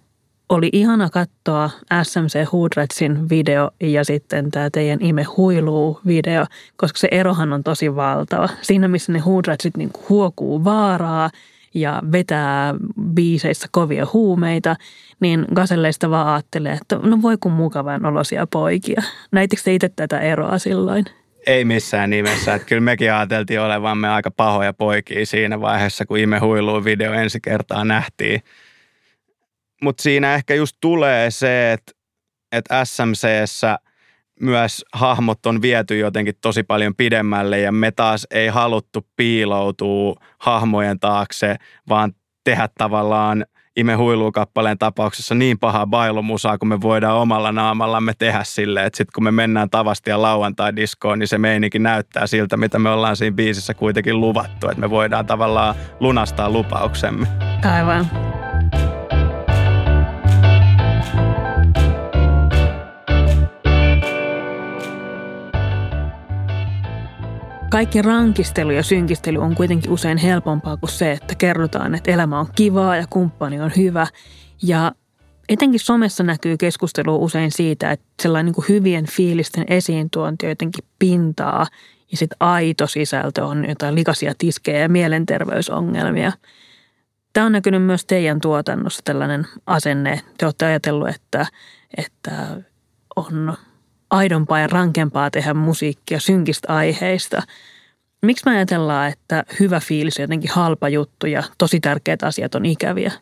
oli 0.49 0.69
ihana 0.73 1.11
katsoa 1.11 1.71
SMC 2.03 2.53
Hoodratsin 2.53 3.29
video 3.29 3.71
ja 3.81 4.05
sitten 4.05 4.51
tämä 4.51 4.71
teidän 4.71 5.03
Ime 5.03 5.23
huiluu 5.23 6.01
video, 6.07 6.45
koska 6.77 6.99
se 6.99 7.09
erohan 7.11 7.53
on 7.53 7.63
tosi 7.63 7.97
valtava. 7.97 8.49
Siinä 8.63 8.89
missä 8.89 9.13
ne 9.13 9.19
Hoodratsit 9.19 9.77
niin 9.77 9.91
huokuu 10.09 10.65
vaaraa– 10.65 11.31
ja 11.75 12.03
vetää 12.13 12.75
biiseissä 13.15 13.69
kovia 13.71 14.07
huumeita, 14.13 14.77
niin 15.21 15.45
Gaselleista 15.55 16.11
vaan 16.11 16.29
ajattelee, 16.29 16.73
että 16.73 16.97
no 16.97 17.23
voi 17.23 17.37
kun 17.41 17.53
mukavan 17.53 18.07
olosia 18.07 18.47
poikia. 18.47 19.03
Näittekö 19.33 19.63
te 19.65 19.75
itse 19.75 19.89
tätä 19.89 20.21
eroa 20.21 20.59
silloin? 20.59 21.05
Ei 21.47 21.65
missään 21.65 22.11
nimessä. 22.11 22.55
Että 22.55 22.69
kyllä 22.69 22.81
mekin 22.81 23.13
ajateltiin 23.13 23.61
olevamme 23.61 24.09
aika 24.09 24.31
pahoja 24.31 24.73
poikia 24.73 25.27
siinä 25.27 25.61
vaiheessa, 25.61 26.07
kun 26.07 26.19
Ime 26.19 26.39
huiluun 26.39 26.85
video 26.85 27.13
ensi 27.13 27.41
kertaa 27.41 27.85
nähtiin. 27.85 28.43
Mutta 29.83 30.03
siinä 30.03 30.35
ehkä 30.35 30.55
just 30.55 30.77
tulee 30.81 31.31
se, 31.31 31.73
että, 31.73 31.93
että 32.53 32.85
SMCssä 32.85 33.79
myös 34.41 34.85
hahmot 34.93 35.47
on 35.47 35.63
viety 35.63 35.99
jotenkin 35.99 36.35
tosi 36.41 36.63
paljon 36.63 36.95
pidemmälle 36.95 37.61
ja 37.61 37.73
me 37.73 37.91
taas 37.91 38.27
ei 38.31 38.49
haluttu 38.49 39.07
piiloutua 39.17 40.15
hahmojen 40.39 41.01
taakse, 41.01 41.57
vaan 41.89 42.13
tehdä 42.45 42.69
tavallaan– 42.79 43.45
Ime 43.79 43.95
huilukappaleen 43.95 44.79
tapauksessa 44.79 45.35
niin 45.35 45.59
pahaa 45.59 45.87
bailumusaa, 45.87 46.59
kun 46.59 46.69
me 46.69 46.81
voidaan 46.81 47.17
omalla 47.17 47.53
naamallamme 47.53 48.13
tehdä 48.19 48.41
sille, 48.45 48.85
että 48.85 48.97
sitten 48.97 49.13
kun 49.15 49.25
me 49.25 49.31
mennään 49.31 49.71
tavasti 49.71 50.11
ja 50.11 50.23
lauantai-diskoon, 50.23 51.19
niin 51.19 51.29
se 51.29 51.39
meininki 51.39 51.79
näyttää 51.79 52.27
siltä, 52.27 52.57
mitä 52.57 52.79
me 52.79 52.91
ollaan 52.91 53.17
siinä 53.17 53.37
biisissä 53.37 53.75
kuitenkin 53.75 54.21
luvattu, 54.21 54.69
että 54.69 54.81
me 54.81 54.91
voidaan 54.91 55.27
tavallaan 55.27 55.75
lunastaa 56.01 56.51
lupauksemme. 56.51 57.27
Aivan. 57.75 58.28
Kaikki 67.71 68.03
rankistelu 68.03 68.71
ja 68.71 68.83
synkistely 68.83 69.39
on 69.39 69.55
kuitenkin 69.55 69.91
usein 69.91 70.19
helpompaa 70.19 70.77
kuin 70.77 70.91
se, 70.91 71.13
että 71.13 71.35
kerrotaan, 71.35 71.95
että 71.95 72.11
elämä 72.11 72.41
on 72.41 72.47
kivaa 72.55 72.97
ja 72.97 73.07
kumppani 73.11 73.61
on 73.61 73.73
hyvä. 73.77 74.07
Ja 74.63 74.93
etenkin 75.49 75.81
somessa 75.81 76.23
näkyy 76.25 76.57
keskustelu 76.57 77.25
usein 77.25 77.53
siitä, 77.53 77.91
että 77.91 78.07
sellainen 78.23 78.55
niin 78.57 78.69
hyvien 78.69 79.07
fiilisten 79.07 79.65
esiintuonti 79.69 80.47
on 80.47 80.51
jotenkin 80.51 80.85
pintaa 80.99 81.67
ja 82.11 82.17
sitten 82.17 82.37
aito 82.41 82.87
sisältö 82.87 83.45
on 83.45 83.69
jotain 83.69 83.95
likaisia 83.95 84.33
tiskejä 84.39 84.79
ja 84.79 84.89
mielenterveysongelmia. 84.89 86.33
Tämä 87.33 87.47
on 87.47 87.53
näkynyt 87.53 87.83
myös 87.83 88.05
teidän 88.05 88.41
tuotannossa 88.41 89.03
tällainen 89.05 89.47
asenne. 89.67 90.21
Te 90.39 90.47
olette 90.47 90.67
ajatellut, 90.67 91.09
että, 91.09 91.47
että 91.97 92.63
on 93.17 93.57
aidompaa 94.11 94.61
ja 94.61 94.67
rankempaa 94.67 95.31
tehdä 95.31 95.55
musiikkia 95.55 96.21
synkistä 96.21 96.75
aiheista. 96.75 97.43
Miksi 98.23 98.43
me 98.47 98.57
ajatellaan, 98.57 99.09
että 99.09 99.45
hyvä 99.61 99.81
fiilis 99.81 100.19
on 100.19 100.23
jotenkin 100.23 100.51
halpa 100.51 100.89
juttu 100.89 101.27
ja 101.27 101.43
tosi 101.59 101.81
tärkeät 101.81 102.23
asiat 102.23 102.55
on 102.55 102.67
ikäviä? 102.67 103.13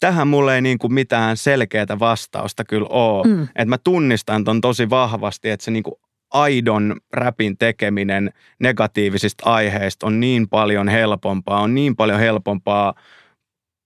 Tähän 0.00 0.28
mulle 0.28 0.54
ei 0.54 0.62
niin 0.62 0.78
kuin 0.78 0.94
mitään 0.94 1.36
selkeää 1.36 1.98
vastausta 2.00 2.64
kyllä 2.64 2.86
ole. 2.90 3.26
Mm. 3.26 3.42
Että 3.42 3.64
mä 3.64 3.78
tunnistan 3.78 4.44
ton 4.44 4.60
tosi 4.60 4.90
vahvasti, 4.90 5.50
että 5.50 5.64
se 5.64 5.70
niin 5.70 5.82
kuin 5.82 5.94
aidon 6.32 6.96
räpin 7.12 7.58
tekeminen 7.58 8.32
negatiivisista 8.60 9.50
aiheista 9.50 10.06
on 10.06 10.20
niin 10.20 10.48
paljon 10.48 10.88
helpompaa. 10.88 11.60
On 11.60 11.74
niin 11.74 11.96
paljon 11.96 12.20
helpompaa 12.20 12.94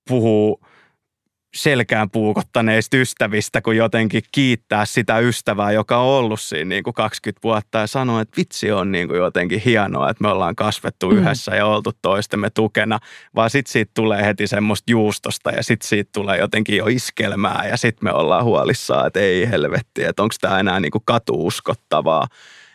puhua 0.09 0.67
selkään 1.57 2.11
puukottaneista 2.11 2.97
ystävistä, 2.97 3.63
kun 3.63 3.77
jotenkin 3.77 4.23
kiittää 4.33 4.85
sitä 4.85 5.19
ystävää, 5.19 5.73
joka 5.73 5.99
on 5.99 6.07
ollut 6.07 6.41
siinä 6.41 6.69
niin 6.69 6.83
kuin 6.83 6.95
20 6.95 7.41
vuotta 7.45 7.79
ja 7.79 7.87
sanoa, 7.87 8.21
että 8.21 8.37
vitsi 8.37 8.73
on 8.73 8.93
niin 8.93 9.09
kuin 9.09 9.19
jotenkin 9.19 9.61
hienoa, 9.61 10.11
että 10.11 10.23
me 10.23 10.29
ollaan 10.29 10.57
kasvettu 10.57 11.11
mm. 11.11 11.17
yhdessä 11.17 11.57
ja 11.57 11.67
oltu 11.67 11.93
toistemme 12.03 12.51
tukena, 12.51 12.99
vaan 13.35 13.51
sitten 13.51 13.73
siitä 13.73 13.91
tulee 13.95 14.25
heti 14.25 14.47
semmoista 14.47 14.91
juustosta 14.91 15.51
ja 15.51 15.63
sitten 15.63 15.89
siitä 15.89 16.11
tulee 16.15 16.39
jotenkin 16.39 16.77
jo 16.77 16.87
iskelmää 16.87 17.67
ja 17.71 17.77
sitten 17.77 18.05
me 18.05 18.13
ollaan 18.13 18.45
huolissaan, 18.45 19.07
että 19.07 19.21
ei 19.21 19.51
helvetti, 19.51 20.05
että 20.05 20.23
onko 20.23 20.35
tämä 20.41 20.61
enää 20.61 20.81
niin 20.81 20.93
kuin 20.93 21.03
katuuskottavaa. 21.05 22.27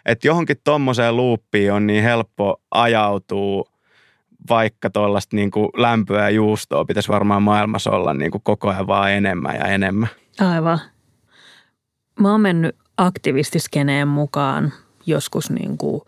Että 0.06 0.28
johonkin 0.28 0.58
tommoseen 0.64 1.16
luuppiin 1.16 1.74
on 1.74 1.88
niin 1.88 2.04
helppo 2.04 2.62
ajautua 2.72 3.71
vaikka 4.50 4.90
tuollaista 4.90 5.36
niin 5.36 5.52
kuin 5.52 5.70
lämpöä 5.78 6.24
ja 6.24 6.30
juustoa 6.30 6.86
pitäisi 6.86 7.10
varmaan 7.10 7.44
maailmassa 7.44 7.92
olla 7.92 8.14
niin 8.14 8.32
kuin 8.32 8.42
koko 8.44 8.70
ajan 8.70 8.88
vaan 8.88 9.12
enemmän 9.12 9.56
ja 9.56 9.66
enemmän. 9.66 10.10
Aivan. 10.40 10.80
Mä 12.20 12.32
oon 12.32 12.42
mennyt 12.42 12.76
aktivistiskeneen 12.98 14.08
mukaan 14.08 14.74
joskus 15.06 15.50
niin 15.50 15.78
kuin 15.78 16.02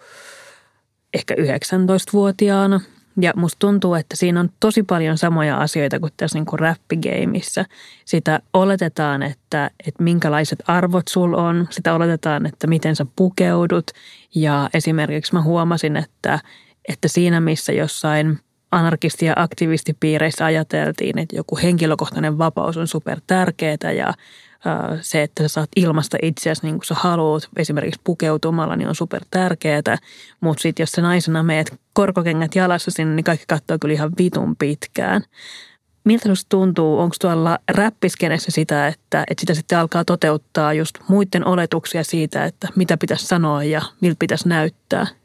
ehkä 1.13 1.35
19-vuotiaana. 1.35 2.81
Ja 3.21 3.33
musta 3.35 3.59
tuntuu, 3.59 3.93
että 3.93 4.15
siinä 4.15 4.39
on 4.39 4.49
tosi 4.59 4.83
paljon 4.83 5.17
samoja 5.17 5.57
asioita 5.57 5.99
kuin 5.99 6.11
tässä 6.17 6.37
niin 6.37 6.45
kuin 6.45 6.59
räppigeimissä. 6.59 7.65
Sitä 8.05 8.39
oletetaan, 8.53 9.23
että, 9.23 9.71
että 9.87 10.03
minkälaiset 10.03 10.63
arvot 10.67 11.07
sul 11.07 11.33
on. 11.33 11.67
Sitä 11.69 11.93
oletetaan, 11.93 12.45
että 12.45 12.67
miten 12.67 12.95
sä 12.95 13.05
pukeudut. 13.15 13.91
Ja 14.35 14.69
esimerkiksi 14.73 15.33
mä 15.33 15.41
huomasin, 15.41 15.97
että, 15.97 16.39
että 16.87 17.07
siinä 17.07 17.41
missä 17.41 17.73
jossain 17.73 18.39
anarkisti- 18.71 19.25
ja 19.25 19.33
aktivistipiireissä 19.35 20.45
ajateltiin, 20.45 21.19
että 21.19 21.35
joku 21.35 21.57
henkilökohtainen 21.63 22.37
vapaus 22.37 22.77
on 22.77 22.87
super 22.87 23.21
tärkeää 23.27 23.91
ja 23.97 24.13
se, 25.01 25.23
että 25.23 25.43
sä 25.43 25.47
saat 25.47 25.69
ilmasta 25.75 26.17
itseäsi 26.21 26.61
niin 26.63 26.75
kuin 26.75 26.85
sä 26.85 26.95
haluat, 26.95 27.49
esimerkiksi 27.57 28.01
pukeutumalla, 28.03 28.75
niin 28.75 28.87
on 28.87 28.95
super 28.95 29.21
tärkeää. 29.31 29.97
Mutta 30.41 30.61
sitten 30.61 30.83
jos 30.83 30.91
sä 30.91 31.01
naisena 31.01 31.43
meet 31.43 31.73
korkokengät 31.93 32.55
jalassa 32.55 32.91
sinne, 32.91 33.15
niin 33.15 33.23
kaikki 33.23 33.45
katsoo 33.47 33.77
kyllä 33.81 33.93
ihan 33.93 34.11
vitun 34.17 34.55
pitkään. 34.55 35.23
Miltä 36.03 36.23
sinusta 36.23 36.49
tuntuu, 36.49 36.99
onko 36.99 37.15
tuolla 37.21 37.59
räppiskenessä 37.71 38.51
sitä, 38.51 38.87
että, 38.87 39.23
että 39.29 39.41
sitä 39.41 39.53
sitten 39.53 39.77
alkaa 39.77 40.05
toteuttaa 40.05 40.73
just 40.73 40.95
muiden 41.07 41.47
oletuksia 41.47 42.03
siitä, 42.03 42.45
että 42.45 42.67
mitä 42.75 42.97
pitäisi 42.97 43.27
sanoa 43.27 43.63
ja 43.63 43.81
miltä 44.01 44.15
pitäisi 44.19 44.49
näyttää– 44.49 45.07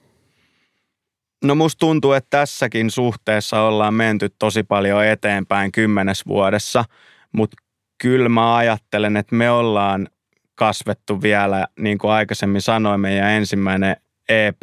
No 1.44 1.54
musta 1.54 1.78
tuntuu, 1.78 2.12
että 2.12 2.30
tässäkin 2.30 2.90
suhteessa 2.90 3.62
ollaan 3.62 3.94
menty 3.94 4.28
tosi 4.38 4.62
paljon 4.62 5.04
eteenpäin 5.04 5.72
kymmenes 5.72 6.26
vuodessa, 6.26 6.84
mutta 7.32 7.56
kyllä 7.98 8.28
mä 8.28 8.56
ajattelen, 8.56 9.16
että 9.16 9.34
me 9.34 9.50
ollaan 9.50 10.08
kasvettu 10.54 11.22
vielä, 11.22 11.66
niin 11.78 11.98
kuin 11.98 12.10
aikaisemmin 12.10 12.60
sanoin, 12.60 13.00
meidän 13.00 13.30
ensimmäinen 13.30 13.96
EP 14.28 14.62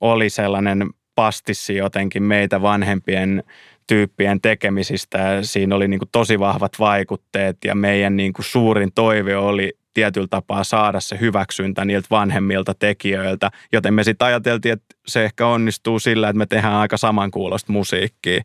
oli 0.00 0.30
sellainen 0.30 0.90
pastissi 1.14 1.76
jotenkin 1.76 2.22
meitä 2.22 2.62
vanhempien 2.62 3.44
tyyppien 3.86 4.40
tekemisistä. 4.40 5.42
Siinä 5.42 5.76
oli 5.76 5.88
niin 5.88 5.98
kuin 5.98 6.08
tosi 6.12 6.38
vahvat 6.38 6.72
vaikutteet 6.78 7.56
ja 7.64 7.74
meidän 7.74 8.16
niin 8.16 8.32
kuin 8.32 8.44
suurin 8.44 8.92
toive 8.94 9.36
oli 9.36 9.79
tietyllä 9.94 10.26
tapaa 10.30 10.64
saada 10.64 11.00
se 11.00 11.20
hyväksyntä 11.20 11.84
niiltä 11.84 12.06
vanhemmilta 12.10 12.74
tekijöiltä, 12.74 13.50
joten 13.72 13.94
me 13.94 14.04
sitten 14.04 14.26
ajateltiin, 14.26 14.72
että 14.72 14.94
se 15.06 15.24
ehkä 15.24 15.46
onnistuu 15.46 15.98
sillä, 15.98 16.28
että 16.28 16.38
me 16.38 16.46
tehdään 16.46 16.74
aika 16.74 16.96
samankuulosta 16.96 17.72
musiikkia. 17.72 18.42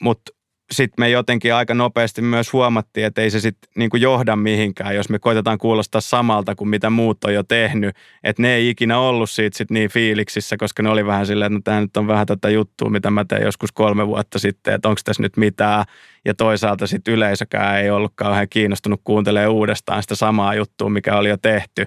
Mutta 0.00 0.32
sitten 0.70 1.02
me 1.02 1.10
jotenkin 1.10 1.54
aika 1.54 1.74
nopeasti 1.74 2.22
myös 2.22 2.52
huomattiin, 2.52 3.06
että 3.06 3.22
ei 3.22 3.30
se 3.30 3.40
sitten 3.40 3.70
niinku 3.76 3.96
johda 3.96 4.36
mihinkään, 4.36 4.94
jos 4.94 5.08
me 5.08 5.18
koitetaan 5.18 5.58
kuulostaa 5.58 6.00
samalta 6.00 6.54
kuin 6.54 6.68
mitä 6.68 6.90
muut 6.90 7.24
on 7.24 7.34
jo 7.34 7.42
tehnyt. 7.42 7.96
Että 8.24 8.42
ne 8.42 8.54
ei 8.54 8.68
ikinä 8.68 8.98
ollut 8.98 9.30
siitä 9.30 9.58
sit 9.58 9.70
niin 9.70 9.90
fiiliksissä, 9.90 10.56
koska 10.56 10.82
ne 10.82 10.88
oli 10.88 11.06
vähän 11.06 11.26
silleen, 11.26 11.46
että 11.46 11.58
no, 11.58 11.62
tämä 11.62 11.80
nyt 11.80 11.96
on 11.96 12.06
vähän 12.06 12.26
tätä 12.26 12.50
juttua, 12.50 12.90
mitä 12.90 13.10
mä 13.10 13.24
tein 13.24 13.42
joskus 13.42 13.72
kolme 13.72 14.06
vuotta 14.06 14.38
sitten, 14.38 14.74
että 14.74 14.88
onko 14.88 15.00
tässä 15.04 15.22
nyt 15.22 15.36
mitään. 15.36 15.84
Ja 16.24 16.34
toisaalta 16.34 16.86
sitten 16.86 17.14
yleisökään 17.14 17.78
ei 17.78 17.90
ollut 17.90 18.12
kauhean 18.14 18.48
kiinnostunut 18.50 19.00
kuuntelemaan 19.04 19.52
uudestaan 19.52 20.02
sitä 20.02 20.14
samaa 20.14 20.54
juttua, 20.54 20.90
mikä 20.90 21.16
oli 21.16 21.28
jo 21.28 21.36
tehty 21.36 21.86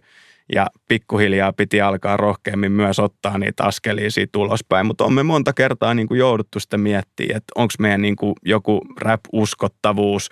ja 0.54 0.68
pikkuhiljaa 0.88 1.54
piti 1.54 1.82
alkaa 1.82 2.18
rohkeammin 2.18 2.72
myös 2.72 3.00
ottaa 3.00 3.38
niitä 3.38 3.64
askelia 3.64 4.12
siitä 4.12 4.40
ulospäin. 4.40 4.86
Mutta 4.86 5.04
on 5.06 5.14
me 5.14 5.24
monta 5.24 5.54
kertaa 5.54 5.94
niin 5.94 6.08
kuin 6.08 6.20
jouduttu 6.20 6.60
sitä 6.60 6.78
miettimään, 6.78 7.38
että 7.38 7.52
onko 7.56 7.74
meidän 7.80 8.02
niin 8.02 8.16
kuin 8.16 8.34
joku 8.46 8.82
rap-uskottavuus, 9.02 10.30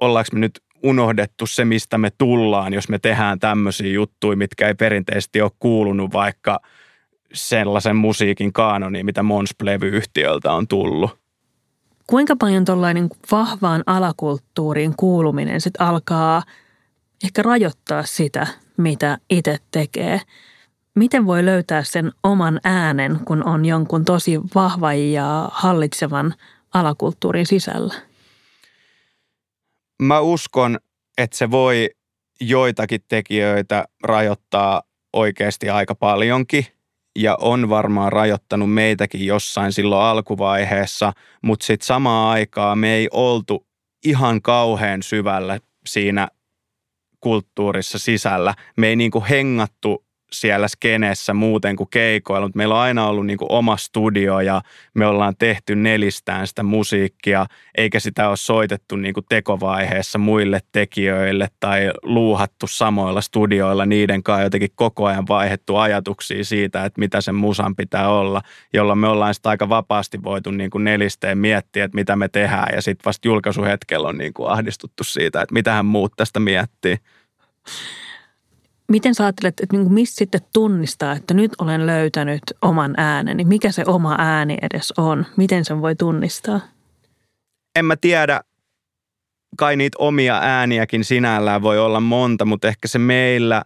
ollaanko 0.00 0.28
me 0.32 0.40
nyt 0.40 0.60
unohdettu 0.82 1.46
se, 1.46 1.64
mistä 1.64 1.98
me 1.98 2.10
tullaan, 2.18 2.74
jos 2.74 2.88
me 2.88 2.98
tehdään 2.98 3.38
tämmöisiä 3.38 3.92
juttuja, 3.92 4.36
mitkä 4.36 4.68
ei 4.68 4.74
perinteisesti 4.74 5.40
ole 5.40 5.50
kuulunut 5.58 6.12
vaikka 6.12 6.60
sellaisen 7.32 7.96
musiikin 7.96 8.52
kaanoniin, 8.52 9.06
mitä 9.06 9.22
Mons-levyyhtiöltä 9.22 10.52
on 10.52 10.68
tullut. 10.68 11.18
Kuinka 12.06 12.36
paljon 12.36 12.64
tuollainen 12.64 13.08
vahvaan 13.30 13.82
alakulttuuriin 13.86 14.94
kuuluminen 14.96 15.60
sitten 15.60 15.86
alkaa 15.86 16.42
ehkä 17.24 17.42
rajoittaa 17.42 18.02
sitä, 18.02 18.46
mitä 18.76 19.18
itse 19.30 19.58
tekee. 19.70 20.20
Miten 20.94 21.26
voi 21.26 21.44
löytää 21.44 21.82
sen 21.82 22.12
oman 22.22 22.60
äänen, 22.64 23.20
kun 23.24 23.48
on 23.48 23.64
jonkun 23.64 24.04
tosi 24.04 24.40
vahva 24.54 24.94
ja 24.94 25.48
hallitsevan 25.52 26.34
alakulttuurin 26.74 27.46
sisällä? 27.46 27.94
Mä 30.02 30.20
uskon, 30.20 30.78
että 31.18 31.36
se 31.36 31.50
voi 31.50 31.90
joitakin 32.40 33.00
tekijöitä 33.08 33.84
rajoittaa 34.02 34.82
oikeasti 35.12 35.70
aika 35.70 35.94
paljonkin 35.94 36.66
ja 37.18 37.36
on 37.40 37.68
varmaan 37.68 38.12
rajoittanut 38.12 38.74
meitäkin 38.74 39.26
jossain 39.26 39.72
silloin 39.72 40.06
alkuvaiheessa, 40.06 41.12
mutta 41.42 41.66
sitten 41.66 41.86
samaan 41.86 42.30
aikaan 42.30 42.78
me 42.78 42.94
ei 42.94 43.08
oltu 43.12 43.66
ihan 44.04 44.42
kauhean 44.42 45.02
syvällä 45.02 45.58
siinä 45.86 46.28
kulttuurissa 47.24 47.98
sisällä. 47.98 48.54
Me 48.76 48.88
ei 48.88 48.96
niin 48.96 49.10
kuin 49.10 49.24
hengattu 49.24 50.03
siellä 50.40 50.68
skeneessä 50.68 51.34
muuten 51.34 51.76
kuin 51.76 51.90
keikoilla, 51.90 52.46
mutta 52.46 52.56
meillä 52.56 52.74
on 52.74 52.80
aina 52.80 53.06
ollut 53.06 53.26
niin 53.26 53.38
kuin 53.38 53.52
oma 53.52 53.76
studio 53.76 54.40
ja 54.40 54.62
me 54.94 55.06
ollaan 55.06 55.34
tehty 55.38 55.76
nelistään 55.76 56.46
sitä 56.46 56.62
musiikkia, 56.62 57.46
eikä 57.74 58.00
sitä 58.00 58.28
ole 58.28 58.36
soitettu 58.36 58.96
niin 58.96 59.14
kuin 59.14 59.26
tekovaiheessa 59.28 60.18
muille 60.18 60.60
tekijöille 60.72 61.48
tai 61.60 61.90
luuhattu 62.02 62.66
samoilla 62.66 63.20
studioilla 63.20 63.86
niiden 63.86 64.22
kanssa 64.22 64.44
jotenkin 64.44 64.70
koko 64.74 65.06
ajan 65.06 65.28
vaihettu 65.28 65.76
ajatuksia 65.76 66.44
siitä, 66.44 66.84
että 66.84 67.00
mitä 67.00 67.20
sen 67.20 67.34
musan 67.34 67.76
pitää 67.76 68.08
olla, 68.08 68.42
jolloin 68.72 68.98
me 68.98 69.08
ollaan 69.08 69.34
sitä 69.34 69.48
aika 69.48 69.68
vapaasti 69.68 70.22
voitu 70.22 70.50
niin 70.50 70.70
kuin 70.70 70.84
nelisteen 70.84 71.38
miettiä, 71.38 71.84
että 71.84 71.94
mitä 71.94 72.16
me 72.16 72.28
tehdään 72.28 72.74
ja 72.74 72.82
sitten 72.82 73.04
vasta 73.04 73.28
julkaisuhetkellä 73.28 74.08
on 74.08 74.18
niin 74.18 74.34
kuin 74.34 74.50
ahdistuttu 74.50 75.04
siitä, 75.04 75.42
että 75.42 75.52
mitähän 75.52 75.86
muut 75.86 76.12
tästä 76.16 76.40
miettii. 76.40 76.96
Miten 78.88 79.14
sä 79.14 79.24
ajattelet, 79.24 79.60
että 79.60 79.76
niin 79.76 79.92
missä 79.92 80.16
sitten 80.16 80.40
tunnistaa, 80.52 81.12
että 81.12 81.34
nyt 81.34 81.52
olen 81.58 81.86
löytänyt 81.86 82.42
oman 82.62 82.94
ääneni? 82.96 83.44
Mikä 83.44 83.72
se 83.72 83.82
oma 83.86 84.16
ääni 84.18 84.56
edes 84.62 84.92
on? 84.96 85.26
Miten 85.36 85.64
sen 85.64 85.82
voi 85.82 85.96
tunnistaa? 85.96 86.60
En 87.76 87.84
mä 87.84 87.96
tiedä. 87.96 88.40
Kai 89.56 89.76
niitä 89.76 89.96
omia 89.98 90.38
ääniäkin 90.42 91.04
sinällään 91.04 91.62
voi 91.62 91.78
olla 91.78 92.00
monta, 92.00 92.44
mutta 92.44 92.68
ehkä 92.68 92.88
se 92.88 92.98
meillä 92.98 93.62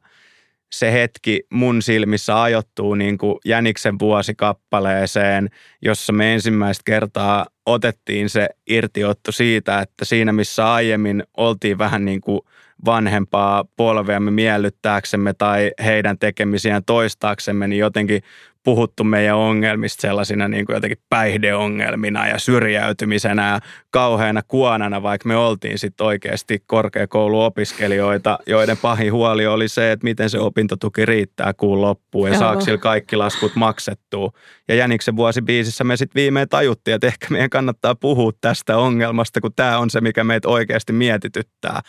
se 0.73 0.93
hetki 0.93 1.43
mun 1.51 1.83
silmissä 1.83 2.43
ajoittuu 2.43 2.95
niin 2.95 3.19
kuin 3.19 3.39
Jäniksen 3.45 3.99
vuosikappaleeseen, 3.99 5.51
jossa 5.83 6.13
me 6.13 6.35
ensimmäistä 6.35 6.83
kertaa 6.85 7.47
otettiin 7.67 8.31
se 8.31 8.49
irtiotto 8.71 9.33
siitä, 9.33 9.81
että 9.81 10.05
siinä 10.05 10.33
missä 10.33 10.73
aiemmin 10.73 11.23
oltiin 11.37 11.79
vähän 11.79 12.05
niin 12.05 12.21
kuin– 12.21 12.41
vanhempaa 12.85 13.65
polveamme 13.77 14.31
miellyttääksemme 14.31 15.35
tai 15.35 15.73
heidän 15.85 16.19
tekemisiään 16.19 16.85
toistaaksemme, 16.85 17.69
niin 17.69 17.79
jotenkin 17.79 18.23
puhuttu 18.69 19.05
meidän 19.05 19.37
ongelmista 19.37 20.01
sellaisina 20.01 20.49
niin 20.49 20.67
kuin 20.67 20.75
jotenkin 20.75 20.99
päihdeongelmina 21.11 22.29
ja 22.29 22.39
syrjäytymisenä 22.39 23.49
ja 23.49 23.61
kauheana 23.91 24.43
kuonana, 24.49 25.03
vaikka 25.03 25.29
me 25.29 25.37
oltiin 25.37 25.79
sitten 25.79 26.07
oikeasti 26.07 26.63
korkeakouluopiskelijoita, 26.67 28.39
joiden 28.47 28.77
pahin 28.77 29.13
huoli 29.13 29.47
oli 29.47 29.69
se, 29.69 29.93
että 29.93 30.05
miten 30.05 30.31
se 30.31 30.39
opintotuki 30.39 31.07
riittää 31.07 31.53
kuun 31.55 31.81
loppuun 31.81 32.29
ja 32.29 32.39
saako 32.39 32.61
sillä 32.61 32.79
kaikki 32.79 33.17
laskut 33.17 33.57
maksettua. 33.57 34.33
Ja 34.69 34.75
Jäniksen 34.75 35.17
vuosibiisissä 35.17 35.85
me 35.85 35.97
sitten 35.97 36.21
viimein 36.21 36.49
tajuttiin, 36.49 36.95
että 36.95 37.07
ehkä 37.07 37.27
meidän 37.31 37.51
kannattaa 37.51 37.95
puhua 37.95 38.33
tästä 38.41 38.77
ongelmasta, 38.77 39.41
kun 39.41 39.55
tämä 39.57 39.79
on 39.79 39.91
se, 39.91 40.01
mikä 40.01 40.25
meitä 40.25 40.49
oikeasti 40.49 40.93
mietityttää. 40.93 41.81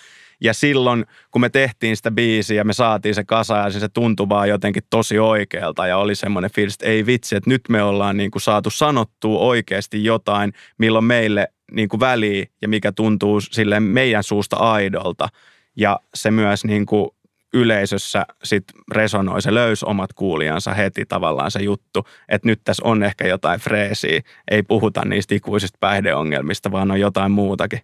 Ja 0.42 0.54
silloin, 0.54 1.06
kun 1.32 1.42
me 1.42 1.50
tehtiin 1.50 1.98
sitä 1.98 2.12
biisiä, 2.12 2.64
me 2.64 2.74
saatiin 2.74 3.16
se 3.16 3.24
kasa 3.24 3.58
ja 3.58 3.72
se 3.72 3.90
tuntui 3.90 4.30
vaan 4.30 4.50
jotenkin 4.50 4.84
tosi 4.90 5.20
oikealta 5.20 5.88
ja 5.88 5.98
oli 5.98 6.16
semmoinen 6.16 6.52
fiilis, 6.52 6.74
että 6.74 6.86
ei 6.86 7.06
vitsi, 7.06 7.36
että 7.36 7.50
nyt 7.50 7.62
me 7.70 7.84
ollaan 7.84 8.18
niin 8.18 8.32
kuin 8.32 8.42
saatu 8.42 8.70
sanottua 8.70 9.40
oikeasti 9.40 10.04
jotain, 10.04 10.54
milloin 10.78 11.06
meille 11.06 11.48
niin 11.72 11.90
kuin 11.90 12.00
väliä 12.00 12.46
ja 12.62 12.68
mikä 12.68 12.92
tuntuu 12.92 13.42
sille 13.42 13.80
meidän 13.80 14.24
suusta 14.24 14.56
aidolta. 14.56 15.30
Ja 15.76 16.00
se 16.16 16.32
myös 16.32 16.66
niin 16.66 16.86
kuin 16.86 17.10
yleisössä 17.54 18.26
sit 18.44 18.64
resonoi, 18.92 19.42
se 19.42 19.54
löysi 19.54 19.86
omat 19.86 20.14
kuulijansa 20.14 20.74
heti 20.74 21.06
tavallaan 21.06 21.52
se 21.52 21.60
juttu, 21.60 22.08
että 22.30 22.48
nyt 22.48 22.62
tässä 22.64 22.86
on 22.86 23.04
ehkä 23.04 23.28
jotain 23.28 23.60
freesiä, 23.60 24.22
ei 24.52 24.64
puhuta 24.64 25.06
niistä 25.06 25.36
ikuisista 25.36 25.78
päihdeongelmista, 25.80 26.72
vaan 26.72 26.92
on 26.92 27.00
jotain 27.00 27.32
muutakin. 27.32 27.80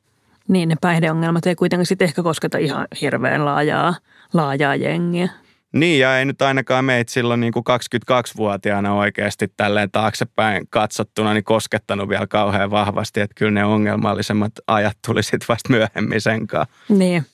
Niin, 0.48 0.70
ne 0.70 0.76
päihdeongelmat 0.82 1.46
ei 1.46 1.56
kuitenkaan 1.56 1.86
sitten 1.86 2.06
ehkä 2.06 2.24
kosketa 2.24 2.58
ihan 2.58 2.88
hirveän 3.02 3.46
laajaa, 3.46 3.96
laajaa 4.34 4.76
jengiä. 4.76 5.30
Niin, 5.74 6.00
ja 6.00 6.20
ei 6.20 6.26
nyt 6.26 6.42
ainakaan 6.42 6.86
meitä 6.86 7.12
silloin 7.12 7.40
niin 7.40 7.54
kuin 7.54 7.64
22-vuotiaana 8.12 8.94
oikeasti 8.94 9.54
tälleen 9.58 9.92
taaksepäin 9.92 10.68
katsottuna 10.70 11.34
niin 11.34 11.44
koskettanut 11.44 12.10
vielä 12.10 12.28
kauhean 12.28 12.72
vahvasti, 12.72 13.22
että 13.22 13.36
kyllä 13.36 13.52
ne 13.52 13.66
ongelmallisemmat 13.66 14.52
ajat 14.68 14.98
tuli 15.08 15.24
sitten 15.24 15.48
vasta 15.50 15.70
myöhemmin 15.70 16.22
senkaan. 16.22 16.68
Niin. 16.90 17.26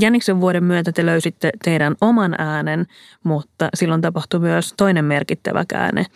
Jäniksen 0.00 0.40
vuoden 0.40 0.64
myötä 0.64 0.92
te 0.92 1.06
löysitte 1.06 1.50
teidän 1.64 1.94
oman 2.00 2.34
äänen, 2.38 2.86
mutta 3.24 3.68
silloin 3.74 4.00
tapahtui 4.00 4.40
myös 4.40 4.74
toinen 4.76 5.04
merkittävä 5.04 5.64
käänne– 5.68 6.06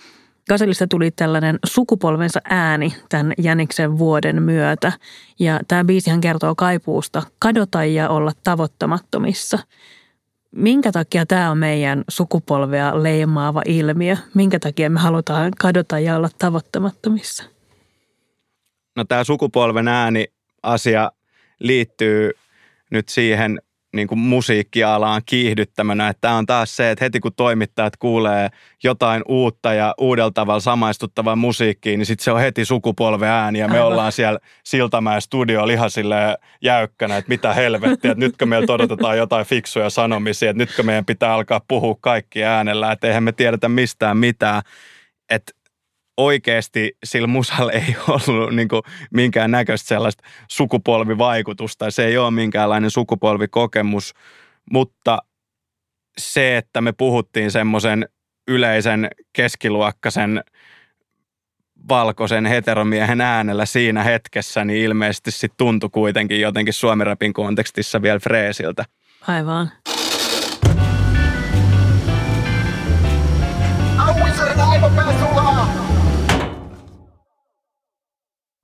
Gaselista 0.48 0.86
tuli 0.86 1.10
tällainen 1.10 1.58
sukupolvensa 1.66 2.40
ääni 2.44 2.94
tämän 3.08 3.32
Jäniksen 3.38 3.98
vuoden 3.98 4.42
myötä. 4.42 4.92
Ja 5.38 5.60
tämä 5.68 5.84
biisihän 5.84 6.20
kertoo 6.20 6.54
kaipuusta 6.54 7.22
kadota 7.38 7.84
ja 7.84 8.08
olla 8.08 8.32
tavoittamattomissa. 8.44 9.58
Minkä 10.50 10.92
takia 10.92 11.26
tämä 11.26 11.50
on 11.50 11.58
meidän 11.58 12.04
sukupolvea 12.08 13.02
leimaava 13.02 13.62
ilmiö? 13.66 14.16
Minkä 14.34 14.58
takia 14.58 14.90
me 14.90 15.00
halutaan 15.00 15.52
kadota 15.58 15.98
ja 15.98 16.16
olla 16.16 16.28
tavoittamattomissa? 16.38 17.44
No 18.96 19.04
tämä 19.04 19.24
sukupolven 19.24 19.88
ääni 19.88 20.26
asia 20.62 21.12
liittyy 21.58 22.30
nyt 22.90 23.08
siihen 23.08 23.58
niin 23.92 24.08
kuin 24.08 24.18
musiikkialaan 24.18 25.22
kiihdyttämänä. 25.26 26.14
Tämä 26.20 26.34
on 26.34 26.46
taas 26.46 26.76
se, 26.76 26.90
että 26.90 27.04
heti 27.04 27.20
kun 27.20 27.32
toimittajat 27.36 27.96
kuulee 27.96 28.48
jotain 28.84 29.22
uutta 29.28 29.74
ja 29.74 29.94
uudella 29.98 30.30
tavalla 30.30 30.60
samaistuttavaa 30.60 31.36
musiikkia, 31.36 31.96
niin 31.96 32.06
sitten 32.06 32.24
se 32.24 32.32
on 32.32 32.40
heti 32.40 32.64
sukupolven 32.64 33.28
ääni 33.28 33.58
ja 33.58 33.68
me 33.68 33.74
Aivan. 33.74 33.86
ollaan 33.86 34.12
siellä 34.12 34.38
Siltamäen 34.64 35.22
studio 35.22 35.66
lihasille 35.66 36.38
jäykkänä, 36.62 37.16
että 37.16 37.28
mitä 37.28 37.54
helvettiä, 37.54 38.10
että 38.10 38.24
nytkö 38.24 38.46
meillä 38.46 38.74
odotetaan 38.74 39.18
jotain 39.18 39.46
fiksuja 39.46 39.90
sanomisia, 39.90 40.50
että 40.50 40.58
nytkö 40.62 40.82
meidän 40.82 41.04
pitää 41.04 41.32
alkaa 41.32 41.60
puhua 41.68 41.96
kaikki 42.00 42.44
äänellä, 42.44 42.92
että 42.92 43.06
eihän 43.06 43.22
me 43.22 43.32
tiedetä 43.32 43.68
mistään 43.68 44.16
mitään. 44.16 44.62
Että 45.30 45.52
oikeasti 46.18 46.92
sillä 47.04 47.26
musalla 47.26 47.72
ei 47.72 47.96
ollut 48.08 48.54
niin 48.54 48.68
kuin 48.68 48.82
minkään 49.14 49.50
näköistä 49.50 49.88
sellaista 49.88 50.24
sukupolvivaikutusta. 50.48 51.90
Se 51.90 52.06
ei 52.06 52.18
ole 52.18 52.30
minkäänlainen 52.30 52.90
sukupolvikokemus, 52.90 54.14
mutta 54.72 55.18
se, 56.18 56.56
että 56.56 56.80
me 56.80 56.92
puhuttiin 56.92 57.50
semmoisen 57.50 58.08
yleisen 58.48 59.08
keskiluokkaisen 59.32 60.44
valkoisen 61.88 62.46
heteromiehen 62.46 63.20
äänellä 63.20 63.66
siinä 63.66 64.02
hetkessä, 64.02 64.64
niin 64.64 64.84
ilmeisesti 64.84 65.30
sit 65.30 65.52
tuntui 65.56 65.90
kuitenkin 65.90 66.40
jotenkin 66.40 66.74
suomirapin 66.74 67.32
kontekstissa 67.32 68.02
vielä 68.02 68.18
freesiltä. 68.18 68.84
Aivan. 69.28 69.70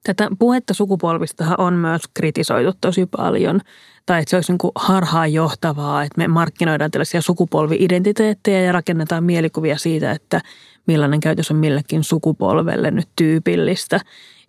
Tätä 0.05 0.29
puhetta 0.39 0.75
sukupolvistahan 0.75 1.61
on 1.61 1.75
myös 1.75 2.03
kritisoitu 2.15 2.73
tosi 2.81 3.07
paljon. 3.07 3.61
Tai 4.07 4.21
että 4.21 4.31
se 4.31 4.37
olisi 4.37 4.53
niin 4.53 4.73
harhaan 4.75 5.33
johtavaa, 5.33 6.03
että 6.03 6.19
me 6.19 6.29
markkinoidaan 6.29 6.91
tällaisia 6.91 7.23
sukupolvi-identiteettejä 7.23 8.61
ja 8.61 8.73
rakennetaan 8.73 9.25
mielikuvia 9.25 9.79
siitä, 9.79 10.13
että 10.13 10.41
millainen 10.87 11.21
käytös 11.21 11.51
on 11.51 11.57
millekin 11.57 12.05
sukupolvelle 12.05 12.91
nyt 12.91 13.09
tyypillistä. 13.17 14.01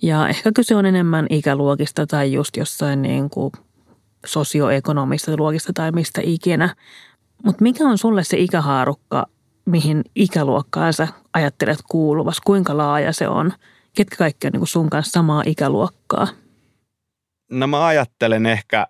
Ja 0.02 0.28
ehkä 0.28 0.52
kyse 0.52 0.76
on 0.76 0.86
enemmän 0.86 1.28
ikäluokista 1.30 2.08
tai 2.08 2.34
just 2.34 2.58
jossain 2.58 3.02
niin 3.02 3.30
kuin 3.30 3.52
sosioekonomista 4.26 5.38
luokista 5.38 5.74
tai 5.74 5.92
mistä 5.92 6.22
ikinä. 6.24 6.76
Mutta 7.44 7.64
mikä 7.64 7.84
on 7.84 7.98
sulle 7.98 8.24
se 8.24 8.38
ikähaarukka, 8.38 9.26
mihin 9.66 10.04
ikäluokkaan 10.16 10.94
sä 10.94 11.08
ajattelet 11.34 11.80
kuuluvas? 11.90 12.42
Kuinka 12.42 12.78
laaja 12.78 13.14
se 13.14 13.28
on? 13.28 13.52
Ketkä 13.96 14.16
kaikki 14.16 14.48
on 14.48 14.52
niin 14.54 14.68
sun 14.68 14.90
kanssa 14.90 15.12
samaa 15.12 15.44
ikäluokkaa? 15.46 16.28
No 17.52 17.68
mä 17.68 17.86
ajattelen 17.86 18.46
ehkä 18.46 18.88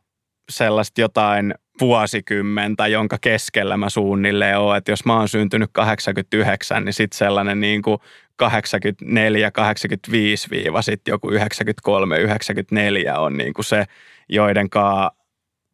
sellaista 0.50 1.02
jotain 1.02 1.54
vuosikymmentä, 1.82 2.88
jonka 2.88 3.18
keskellä 3.22 3.78
mä 3.78 3.90
suunnilleen 3.90 4.60
oon. 4.60 4.78
Että 4.78 4.92
jos 4.92 5.06
mä 5.06 5.18
oon 5.18 5.30
syntynyt 5.30 5.70
89, 5.74 6.86
niin 6.86 6.94
sitten 6.94 7.18
sellainen 7.18 7.60
niin 7.60 7.82
kuin 7.82 7.98
84, 8.36 9.52
85 9.52 10.50
viiva 10.50 10.82
sitten 10.82 11.12
joku 11.12 11.30
93, 11.30 12.20
94 12.20 13.20
on 13.20 13.38
niin 13.38 13.54
kuin 13.54 13.66
se, 13.66 13.86
joidenkaan 14.30 15.12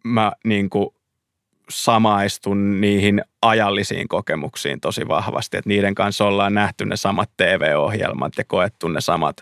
mä 0.04 0.32
niin 0.44 0.70
kuin 0.70 0.90
samaistun 1.70 2.82
niihin 2.82 3.22
ajallisiin 3.42 4.08
kokemuksiin 4.08 4.82
tosi 4.82 5.08
vahvasti, 5.08 5.58
että 5.58 5.68
niiden 5.68 5.96
kanssa 5.96 6.26
ollaan 6.26 6.54
nähty 6.54 6.86
ne 6.86 6.98
samat 6.98 7.30
TV-ohjelmat 7.38 8.34
ja 8.38 8.44
koettu 8.44 8.88
ne 8.88 9.02
samat 9.02 9.38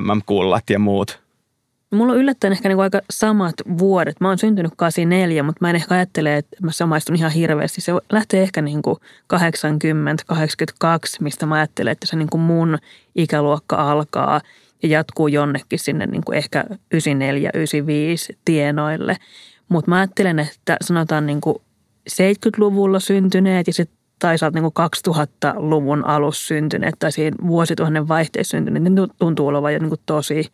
MM-kullat 0.00 0.70
ja 0.70 0.78
muut. 0.78 1.20
Mulla 1.92 2.12
on 2.12 2.18
yllättäen 2.18 2.52
ehkä 2.52 2.68
niinku 2.68 2.82
aika 2.82 3.00
samat 3.10 3.54
vuodet. 3.78 4.20
Mä 4.20 4.28
oon 4.28 4.38
syntynyt 4.38 4.72
84, 4.76 5.42
mutta 5.42 5.58
mä 5.60 5.70
en 5.70 5.76
ehkä 5.76 5.94
ajattele, 5.94 6.36
että 6.36 6.56
mä 6.62 6.72
samaistun 6.72 7.16
ihan 7.16 7.30
hirveästi. 7.30 7.80
Se 7.80 7.92
lähtee 8.12 8.42
ehkä 8.42 8.62
niinku 8.62 8.98
80, 9.26 10.24
82, 10.26 11.22
mistä 11.22 11.46
mä 11.46 11.54
ajattelen, 11.54 11.92
että 11.92 12.06
se 12.06 12.16
niinku 12.16 12.38
mun 12.38 12.78
ikäluokka 13.14 13.76
alkaa 13.76 14.40
ja 14.82 14.88
jatkuu 14.88 15.28
jonnekin 15.28 15.78
sinne 15.78 16.06
niinku 16.06 16.32
ehkä 16.32 16.64
94, 16.92 17.50
95 17.54 18.38
tienoille– 18.44 19.16
mutta 19.70 19.90
mä 19.90 19.96
ajattelen, 19.96 20.38
että 20.38 20.76
sanotaan 20.82 21.26
niin 21.26 21.40
kuin 21.40 21.56
70-luvulla 22.10 23.00
syntyneet 23.00 23.66
ja 23.66 23.72
sitten 23.72 24.00
tai 24.18 24.38
sä 24.38 24.46
oot 24.46 24.54
niin 24.54 24.64
2000-luvun 24.64 26.04
alussa 26.04 26.46
syntyneet 26.46 26.94
tai 26.98 27.12
siinä 27.12 27.36
vuosituhannen 27.46 28.08
vaihteessa 28.08 28.50
syntyneet, 28.50 28.84
niin 28.84 29.08
tuntuu 29.18 29.46
olevan 29.46 29.72
jo 29.72 29.78
niin 29.78 29.92
tosi 30.06 30.44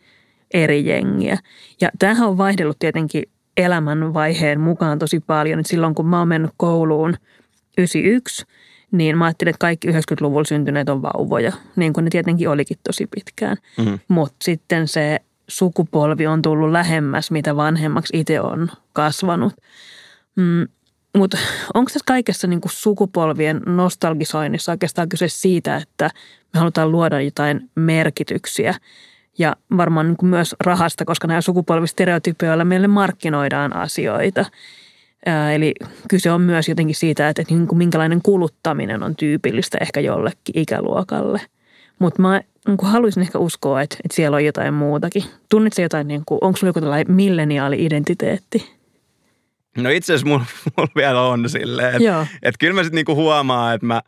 eri 0.53 0.85
jengiä. 0.85 1.37
Ja 1.81 1.89
tämähän 1.99 2.27
on 2.27 2.37
vaihdellut 2.37 2.79
tietenkin 2.79 3.23
elämänvaiheen 3.57 4.59
mukaan 4.59 4.99
tosi 4.99 5.19
paljon. 5.19 5.59
Että 5.59 5.69
silloin 5.69 5.95
kun 5.95 6.07
mä 6.07 6.19
oon 6.19 6.27
mennyt 6.27 6.51
kouluun 6.57 7.15
91, 7.77 8.45
niin 8.91 9.17
mä 9.17 9.25
ajattelin, 9.25 9.49
että 9.49 9.59
kaikki 9.59 9.87
90-luvulla 9.87 10.45
syntyneet 10.45 10.89
on 10.89 11.01
vauvoja, 11.01 11.51
niin 11.75 11.93
kuin 11.93 12.03
ne 12.03 12.09
tietenkin 12.09 12.49
olikin 12.49 12.77
tosi 12.83 13.07
pitkään. 13.07 13.57
Mm-hmm. 13.77 13.99
Mutta 14.07 14.35
sitten 14.43 14.87
se 14.87 15.19
sukupolvi 15.47 16.27
on 16.27 16.41
tullut 16.41 16.71
lähemmäs, 16.71 17.31
mitä 17.31 17.55
vanhemmaksi 17.55 18.19
itse 18.19 18.41
on 18.41 18.69
kasvanut. 18.93 19.53
Mm, 20.35 20.67
mutta 21.17 21.37
onko 21.73 21.89
tässä 21.89 22.05
kaikessa 22.07 22.47
niin 22.47 22.61
kuin 22.61 22.71
sukupolvien 22.71 23.61
nostalgisoinnissa 23.65 24.71
oikeastaan 24.71 25.09
kyse 25.09 25.27
siitä, 25.27 25.75
että 25.75 26.09
me 26.53 26.59
halutaan 26.59 26.91
luoda 26.91 27.21
jotain 27.21 27.69
merkityksiä 27.75 28.75
ja 29.37 29.55
varmaan 29.77 30.07
niin 30.07 30.17
kuin 30.17 30.29
myös 30.29 30.55
rahasta, 30.63 31.05
koska 31.05 31.27
nämä 31.27 31.41
sukupolvistereotypioilla 31.41 32.65
meille 32.65 32.87
markkinoidaan 32.87 33.75
asioita. 33.75 34.45
Ää, 35.25 35.53
eli 35.53 35.73
kyse 36.09 36.31
on 36.31 36.41
myös 36.41 36.69
jotenkin 36.69 36.95
siitä, 36.95 37.29
että, 37.29 37.41
että 37.41 37.53
niin 37.53 37.67
kuin 37.67 37.77
minkälainen 37.77 38.21
kuluttaminen 38.23 39.03
on 39.03 39.15
tyypillistä 39.15 39.77
ehkä 39.81 39.99
jollekin 39.99 40.57
ikäluokalle. 40.57 41.41
Mutta 41.99 42.21
mä 42.21 42.41
niin 42.67 42.77
kuin 42.77 42.89
haluaisin 42.89 43.23
ehkä 43.23 43.39
uskoa, 43.39 43.81
että, 43.81 43.97
että 44.05 44.15
siellä 44.15 44.35
on 44.35 44.45
jotain 44.45 44.73
muutakin. 44.73 45.23
Tunnitko 45.49 45.81
jotain, 45.81 46.07
niin 46.07 46.23
kuin, 46.25 46.37
onko 46.41 46.57
sulla 46.57 46.69
joku 46.69 46.81
tällainen 46.81 47.15
milleniaali-identiteetti? 47.15 48.77
No 49.77 49.89
itse 49.89 50.13
asiassa 50.13 50.27
mulla, 50.27 50.45
mulla 50.77 50.91
vielä 50.95 51.21
on 51.21 51.49
silleen, 51.49 51.95
että 51.95 52.27
et 52.43 52.55
kyllä 52.59 52.73
mä 52.73 52.83
sitten 52.83 52.95
niinku 52.95 53.15
huomaan, 53.15 53.75
että 53.75 53.87
mä 53.87 54.01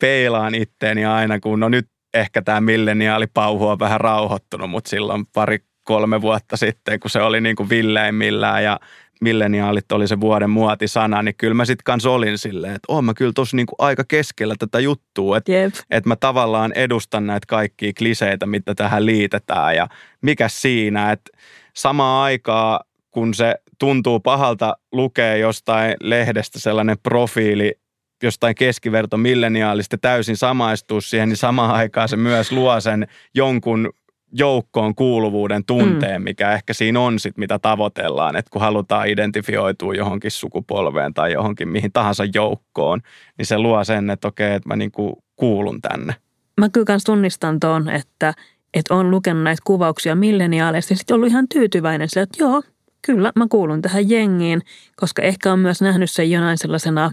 peilaan 0.00 0.54
itteeni 0.54 1.04
aina, 1.04 1.40
kun 1.40 1.60
no 1.60 1.68
nyt 1.68 1.88
ehkä 2.14 2.42
tämä 2.42 2.60
milleniaalipauhu 2.60 3.68
on 3.68 3.78
vähän 3.78 4.00
rauhoittunut, 4.00 4.70
mutta 4.70 4.90
silloin 4.90 5.26
pari 5.26 5.58
kolme 5.82 6.20
vuotta 6.20 6.56
sitten, 6.56 7.00
kun 7.00 7.10
se 7.10 7.22
oli 7.22 7.40
niin 7.40 7.56
kuin 7.56 7.68
villeimmillään 7.68 8.64
ja 8.64 8.80
milleniaalit 9.20 9.92
oli 9.92 10.08
se 10.08 10.20
vuoden 10.20 10.50
muotisana, 10.50 11.22
niin 11.22 11.34
kyllä 11.38 11.54
mä 11.54 11.64
sitten 11.64 11.84
kanssa 11.84 12.10
olin 12.10 12.38
silleen, 12.38 12.74
että 12.74 12.92
oon 12.92 13.04
mä 13.04 13.14
kyllä 13.14 13.32
tosi 13.32 13.56
niin 13.56 13.66
kuin 13.66 13.76
aika 13.78 14.04
keskellä 14.08 14.54
tätä 14.58 14.80
juttua, 14.80 15.36
että, 15.36 15.52
yep. 15.52 15.74
että 15.90 16.08
mä 16.08 16.16
tavallaan 16.16 16.72
edustan 16.72 17.26
näitä 17.26 17.46
kaikkia 17.48 17.92
kliseitä, 17.98 18.46
mitä 18.46 18.74
tähän 18.74 19.06
liitetään 19.06 19.76
ja 19.76 19.88
mikä 20.22 20.48
siinä, 20.48 21.12
että 21.12 21.38
samaan 21.74 22.24
aikaa 22.24 22.80
kun 23.10 23.34
se 23.34 23.54
tuntuu 23.78 24.20
pahalta 24.20 24.76
lukea 24.92 25.36
jostain 25.36 25.94
lehdestä 26.00 26.58
sellainen 26.58 26.96
profiili, 27.02 27.74
jostain 28.22 28.54
keskiverto 28.54 29.16
milleniaalista 29.16 29.98
täysin 29.98 30.36
samaistuu 30.36 31.00
siihen, 31.00 31.28
niin 31.28 31.36
samaan 31.36 31.70
aikaan 31.70 32.08
se 32.08 32.16
myös 32.16 32.52
luo 32.52 32.80
sen 32.80 33.06
jonkun 33.34 33.90
joukkoon 34.32 34.94
kuuluvuuden 34.94 35.64
tunteen, 35.64 36.20
mm. 36.20 36.24
mikä 36.24 36.52
ehkä 36.52 36.74
siinä 36.74 37.00
on 37.00 37.18
sit, 37.18 37.36
mitä 37.36 37.58
tavoitellaan, 37.58 38.36
että 38.36 38.50
kun 38.50 38.60
halutaan 38.60 39.08
identifioitua 39.08 39.94
johonkin 39.94 40.30
sukupolveen 40.30 41.14
tai 41.14 41.32
johonkin 41.32 41.68
mihin 41.68 41.92
tahansa 41.92 42.24
joukkoon, 42.34 43.00
niin 43.38 43.46
se 43.46 43.58
luo 43.58 43.84
sen, 43.84 44.10
että 44.10 44.28
okei, 44.28 44.54
että 44.54 44.68
mä 44.68 44.76
niinku 44.76 45.24
kuulun 45.36 45.80
tänne. 45.80 46.14
Mä 46.60 46.68
kyllä 46.68 46.84
kans 46.84 47.04
tunnistan 47.04 47.60
tuon, 47.60 47.88
että, 47.88 48.34
että 48.74 48.94
on 48.94 49.10
lukenut 49.10 49.42
näitä 49.42 49.62
kuvauksia 49.64 50.14
milleniaaleista 50.14 50.92
ja 50.92 50.96
sitten 50.96 51.14
ollut 51.14 51.28
ihan 51.28 51.48
tyytyväinen 51.48 52.08
sille, 52.08 52.22
että 52.22 52.44
joo, 52.44 52.62
kyllä 53.06 53.32
mä 53.36 53.46
kuulun 53.50 53.82
tähän 53.82 54.10
jengiin, 54.10 54.62
koska 54.96 55.22
ehkä 55.22 55.52
on 55.52 55.58
myös 55.58 55.82
nähnyt 55.82 56.10
sen 56.10 56.30
jonain 56.30 56.58
sellaisena 56.58 57.12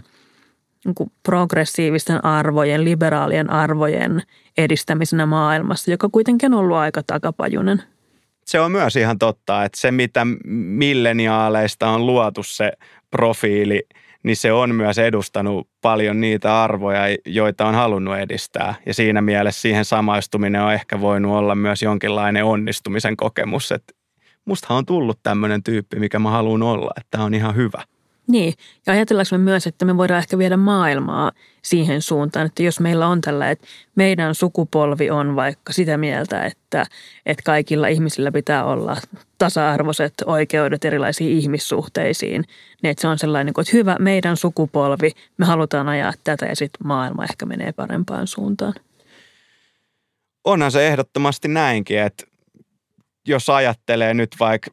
niin 0.84 1.12
progressiivisten 1.22 2.24
arvojen, 2.24 2.84
liberaalien 2.84 3.50
arvojen 3.50 4.22
edistämisenä 4.58 5.26
maailmassa, 5.26 5.90
joka 5.90 6.08
kuitenkin 6.12 6.54
on 6.54 6.60
ollut 6.60 6.76
aika 6.76 7.02
takapajunen. 7.06 7.82
Se 8.44 8.60
on 8.60 8.72
myös 8.72 8.96
ihan 8.96 9.18
totta, 9.18 9.64
että 9.64 9.80
se 9.80 9.90
mitä 9.90 10.26
milleniaaleista 10.46 11.88
on 11.88 12.06
luotu 12.06 12.42
se 12.42 12.72
profiili, 13.10 13.82
niin 14.22 14.36
se 14.36 14.52
on 14.52 14.74
myös 14.74 14.98
edustanut 14.98 15.68
paljon 15.82 16.20
niitä 16.20 16.62
arvoja, 16.62 17.00
joita 17.26 17.66
on 17.66 17.74
halunnut 17.74 18.16
edistää. 18.16 18.74
Ja 18.86 18.94
siinä 18.94 19.22
mielessä 19.22 19.60
siihen 19.60 19.84
samaistuminen 19.84 20.62
on 20.62 20.72
ehkä 20.72 21.00
voinut 21.00 21.32
olla 21.32 21.54
myös 21.54 21.82
jonkinlainen 21.82 22.44
onnistumisen 22.44 23.16
kokemus, 23.16 23.72
että 23.72 23.94
mustahan 24.44 24.78
on 24.78 24.86
tullut 24.86 25.18
tämmöinen 25.22 25.62
tyyppi, 25.62 25.98
mikä 25.98 26.18
mä 26.18 26.30
haluan 26.30 26.62
olla, 26.62 26.90
että 26.96 27.08
tämä 27.10 27.24
on 27.24 27.34
ihan 27.34 27.56
hyvä. 27.56 27.82
Niin, 28.26 28.54
ja 28.86 28.92
ajatellaanko 28.92 29.28
me 29.32 29.38
myös, 29.38 29.66
että 29.66 29.84
me 29.84 29.96
voidaan 29.96 30.18
ehkä 30.18 30.38
viedä 30.38 30.56
maailmaa 30.56 31.32
siihen 31.62 32.02
suuntaan, 32.02 32.46
että 32.46 32.62
jos 32.62 32.80
meillä 32.80 33.06
on 33.06 33.20
tällä, 33.20 33.50
että 33.50 33.66
meidän 33.94 34.34
sukupolvi 34.34 35.10
on 35.10 35.36
vaikka 35.36 35.72
sitä 35.72 35.96
mieltä, 35.96 36.44
että, 36.44 36.86
että 37.26 37.42
kaikilla 37.44 37.88
ihmisillä 37.88 38.32
pitää 38.32 38.64
olla 38.64 38.96
tasa-arvoiset 39.38 40.14
oikeudet 40.26 40.84
erilaisiin 40.84 41.38
ihmissuhteisiin, 41.38 42.44
niin 42.82 42.90
että 42.90 43.00
se 43.00 43.08
on 43.08 43.18
sellainen, 43.18 43.54
että 43.60 43.76
hyvä, 43.76 43.96
meidän 44.00 44.36
sukupolvi, 44.36 45.10
me 45.38 45.46
halutaan 45.46 45.88
ajaa 45.88 46.12
tätä 46.24 46.46
ja 46.46 46.56
sitten 46.56 46.86
maailma 46.86 47.24
ehkä 47.24 47.46
menee 47.46 47.72
parempaan 47.72 48.26
suuntaan. 48.26 48.74
Onhan 50.44 50.72
se 50.72 50.86
ehdottomasti 50.86 51.48
näinkin, 51.48 51.98
että 51.98 52.24
jos 53.28 53.50
ajattelee 53.50 54.14
nyt 54.14 54.30
vaikka 54.40 54.70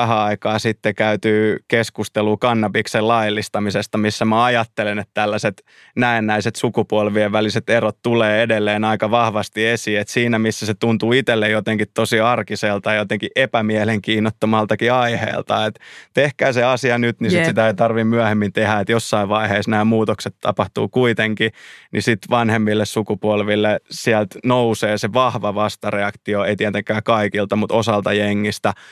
vähän 0.00 0.18
aikaa 0.18 0.58
sitten 0.58 0.94
käyty 0.94 1.56
keskustelu 1.68 2.36
kannabiksen 2.36 3.08
laillistamisesta, 3.08 3.98
missä 3.98 4.24
mä 4.24 4.44
ajattelen, 4.44 4.98
että 4.98 5.10
tällaiset 5.14 5.64
näennäiset 5.96 6.56
sukupolvien 6.56 7.32
väliset 7.32 7.70
erot 7.70 7.98
tulee 8.02 8.42
edelleen 8.42 8.84
aika 8.84 9.10
vahvasti 9.10 9.66
esiin. 9.66 10.00
Että 10.00 10.12
siinä, 10.12 10.38
missä 10.38 10.66
se 10.66 10.74
tuntuu 10.74 11.12
itselle 11.12 11.48
jotenkin 11.48 11.86
tosi 11.94 12.20
arkiselta 12.20 12.92
ja 12.92 12.98
jotenkin 12.98 13.30
epämielenkiinnottomaltakin 13.36 14.92
aiheelta. 14.92 15.66
Että 15.66 15.80
tehkää 16.14 16.52
se 16.52 16.64
asia 16.64 16.98
nyt, 16.98 17.20
niin 17.20 17.30
sit 17.30 17.44
sitä 17.44 17.66
ei 17.66 17.74
tarvitse 17.74 18.04
myöhemmin 18.04 18.52
tehdä. 18.52 18.80
Että 18.80 18.92
jossain 18.92 19.28
vaiheessa 19.28 19.70
nämä 19.70 19.84
muutokset 19.84 20.34
tapahtuu 20.40 20.88
kuitenkin, 20.88 21.50
niin 21.92 22.02
sitten 22.02 22.30
vanhemmille 22.30 22.86
sukupolville 22.86 23.80
sieltä 23.90 24.38
nousee 24.44 24.98
se 24.98 25.12
vahva 25.12 25.54
vastareaktio, 25.54 26.44
ei 26.44 26.56
tietenkään 26.56 27.02
kaikilta, 27.02 27.56
mutta 27.56 27.74
osalta 27.74 28.12
jengistä– 28.12 28.72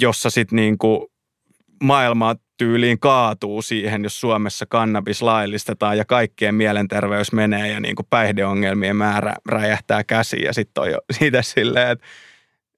jossa 0.00 0.30
sitten 0.30 0.56
niin 0.56 0.78
kuin 0.78 1.06
maailma 1.82 2.36
tyyliin 2.56 3.00
kaatuu 3.00 3.62
siihen, 3.62 4.02
jos 4.02 4.20
Suomessa 4.20 4.66
kannabis 4.68 5.22
laillistetaan 5.22 5.98
ja 5.98 6.04
kaikkien 6.04 6.54
mielenterveys 6.54 7.32
menee 7.32 7.68
ja 7.68 7.80
niin 7.80 7.96
kuin 7.96 8.06
päihdeongelmien 8.10 8.96
määrä 8.96 9.34
räjähtää 9.48 10.04
käsiin 10.04 10.44
ja 10.44 10.52
sitten 10.52 10.82
on 10.82 10.90
jo 10.90 10.98
siitä 11.18 11.42
silleen, 11.42 11.90
että, 11.90 12.06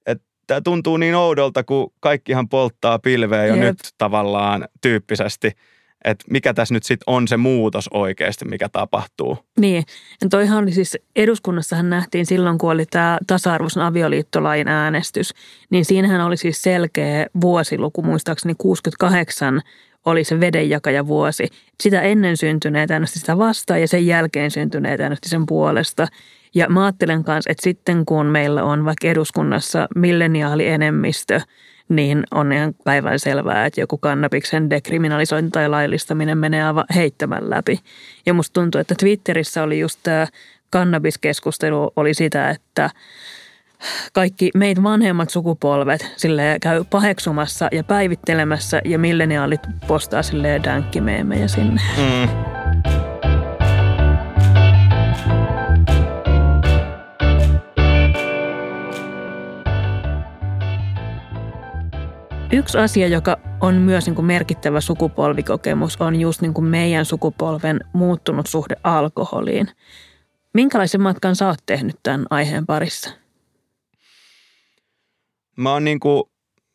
että 0.05 0.25
tämä 0.47 0.61
tuntuu 0.61 0.97
niin 0.97 1.15
oudolta, 1.15 1.63
kun 1.63 1.93
kaikkihan 1.99 2.49
polttaa 2.49 2.99
pilveä 2.99 3.45
jo 3.45 3.55
Jep. 3.55 3.63
nyt 3.63 3.77
tavallaan 3.97 4.67
tyyppisesti– 4.81 5.51
että 6.05 6.25
mikä 6.29 6.53
tässä 6.53 6.73
nyt 6.73 6.83
sitten 6.83 7.03
on 7.07 7.27
se 7.27 7.37
muutos 7.37 7.87
oikeasti, 7.93 8.45
mikä 8.45 8.69
tapahtuu. 8.69 9.37
Niin, 9.59 9.83
ja 10.21 10.29
toihan 10.29 10.63
oli 10.63 10.71
siis, 10.71 10.97
eduskunnassahan 11.15 11.89
nähtiin 11.89 12.25
silloin, 12.25 12.57
kun 12.57 12.71
oli 12.71 12.85
tämä 12.85 13.17
tasa-arvoisen 13.27 13.83
avioliittolain 13.83 14.67
äänestys, 14.67 15.33
niin 15.69 15.85
siinähän 15.85 16.21
oli 16.21 16.37
siis 16.37 16.61
selkeä 16.61 17.27
vuosiluku, 17.41 18.01
muistaakseni 18.01 18.55
68 18.57 19.61
oli 20.05 20.23
se 20.23 20.35
vuosi. 21.07 21.47
Sitä 21.83 22.01
ennen 22.01 22.37
syntyneet 22.37 22.91
äänesti 22.91 23.19
sitä 23.19 23.37
vastaan 23.37 23.81
ja 23.81 23.87
sen 23.87 24.07
jälkeen 24.07 24.51
syntyneet 24.51 24.99
äänesti 24.99 25.29
sen 25.29 25.45
puolesta. 25.45 26.07
Ja 26.55 26.69
mä 26.69 26.85
ajattelen 26.85 27.23
kanssa, 27.23 27.51
että 27.51 27.63
sitten 27.63 28.05
kun 28.05 28.25
meillä 28.25 28.63
on 28.63 28.85
vaikka 28.85 29.07
eduskunnassa 29.07 29.87
milleniaalienemmistö– 29.95 31.41
niin 31.89 32.23
on 32.31 32.51
ihan 32.51 32.75
päivän 32.83 33.19
selvää, 33.19 33.65
että 33.65 33.81
joku 33.81 33.97
kannabiksen 33.97 34.69
dekriminalisointi 34.69 35.51
tai 35.51 35.69
laillistaminen 35.69 36.37
menee 36.37 36.63
aivan 36.63 36.85
heittämän 36.95 37.49
läpi. 37.49 37.79
Ja 38.25 38.33
musta 38.33 38.53
tuntuu, 38.53 38.81
että 38.81 38.95
Twitterissä 38.95 39.63
oli 39.63 39.79
just 39.79 39.99
tämä 40.03 40.27
kannabiskeskustelu 40.69 41.91
oli 41.95 42.13
sitä, 42.13 42.49
että 42.49 42.89
kaikki 44.13 44.51
meitä 44.55 44.83
vanhemmat 44.83 45.29
sukupolvet 45.29 46.11
sille 46.17 46.57
käy 46.61 46.83
paheksumassa 46.89 47.67
ja 47.71 47.83
päivittelemässä 47.83 48.81
ja 48.85 48.99
milleniaalit 48.99 49.61
postaa 49.87 50.23
silleen 50.23 50.63
dänkkimeemejä 50.63 51.47
sinne. 51.47 51.81
Mm. 51.97 52.46
Yksi 62.57 62.77
asia, 62.77 63.07
joka 63.07 63.37
on 63.61 63.75
myös 63.75 64.05
niin 64.05 64.15
kuin 64.15 64.25
merkittävä 64.25 64.81
sukupolvikokemus, 64.81 66.01
on 66.01 66.19
just 66.19 66.41
niin 66.41 66.53
kuin 66.53 66.65
meidän 66.65 67.05
sukupolven 67.05 67.79
muuttunut 67.93 68.47
suhde 68.47 68.75
alkoholiin. 68.83 69.67
Minkälaisen 70.53 71.01
matkan 71.01 71.35
sä 71.35 71.47
oot 71.47 71.59
tehnyt 71.65 71.95
tämän 72.03 72.25
aiheen 72.29 72.65
parissa? 72.65 73.09
Mä 75.57 75.73
oon 75.73 75.83
niin 75.83 75.99
kuin 75.99 76.23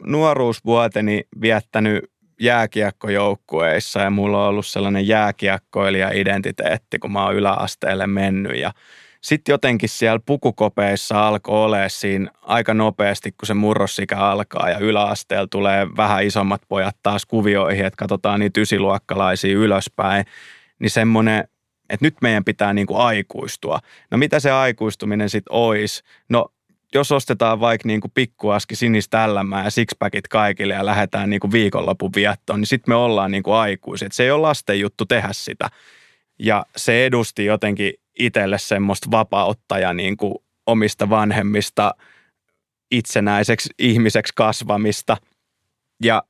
nuoruusvuoteni 0.07 1.25
viettänyt 1.41 2.05
jääkiekkojoukkueissa 2.41 4.01
ja 4.01 4.11
mulla 4.11 4.43
on 4.43 4.49
ollut 4.49 4.67
sellainen 4.67 5.09
jääkiekkoilija-identiteetti, 5.09 6.99
kun 6.99 7.13
mä 7.13 7.25
oon 7.25 7.35
yläasteelle 7.35 8.07
mennyt 8.07 8.61
ja 8.61 8.73
sitten 9.23 9.53
jotenkin 9.53 9.89
siellä 9.89 10.21
pukukopeissa 10.27 11.29
alkoi 11.29 11.65
olla 11.65 11.89
siinä 11.89 12.31
aika 12.43 12.75
nopeasti, 12.75 13.33
kun 13.33 13.47
se 13.47 13.55
murrosikä 13.55 14.17
alkaa 14.17 14.71
ja 14.71 14.79
yläasteella 14.79 15.47
tulee 15.51 15.87
vähän 15.97 16.25
isommat 16.25 16.63
pojat 16.69 16.97
taas 17.03 17.27
kuvioihin, 17.27 17.87
että 17.87 17.97
katsotaan 17.97 18.41
niitä 18.41 18.61
ysiluokkalaisia 18.61 19.57
ylöspäin, 19.57 20.25
niin 20.79 20.91
semmoinen, 20.91 21.45
että 21.91 22.07
nyt 22.07 22.17
meidän 22.23 22.45
pitää 22.45 22.73
niin 22.73 22.87
kuin 22.87 23.01
aikuistua. 23.01 23.79
No 24.11 24.19
mitä 24.19 24.41
se 24.41 24.51
aikuistuminen 24.51 25.31
sitten 25.31 25.53
olisi? 25.53 26.03
No 26.29 26.49
jos 26.95 27.13
ostetaan 27.13 27.61
vaikka 27.61 27.89
niin 27.89 28.01
kuin 28.01 28.13
pikkuaski 28.15 28.77
sinistä 28.77 29.25
älämää 29.25 29.65
ja 29.65 29.71
sixpackit 29.71 30.29
kaikille 30.29 30.75
ja 30.75 30.87
lähdetään 30.87 31.31
niin 31.31 31.41
kuin 31.41 31.53
viikonlopun 31.53 32.11
viettoon, 32.17 32.61
niin 32.61 32.67
sitten 32.67 32.93
me 32.93 32.97
ollaan 32.97 33.31
niin 33.31 33.43
kuin 33.43 33.55
aikuiset. 33.55 34.13
Se 34.13 34.23
ei 34.23 34.31
ole 34.31 34.41
lasten 34.41 34.81
juttu 34.81 35.07
tehdä 35.07 35.29
sitä. 35.33 35.69
Ja 36.39 36.67
se 36.77 37.07
edusti 37.07 37.45
jotenkin 37.45 37.93
itselle 38.19 38.59
semmoista 38.59 39.11
vapautta 39.11 39.79
ja 39.79 39.95
niin 39.95 40.17
kuin 40.17 40.35
omista 40.67 41.11
vanhemmista 41.11 41.95
itsenäiseksi 42.91 43.69
ihmiseksi 43.79 44.33
kasvamista. 44.37 45.17
Ja 46.05 46.23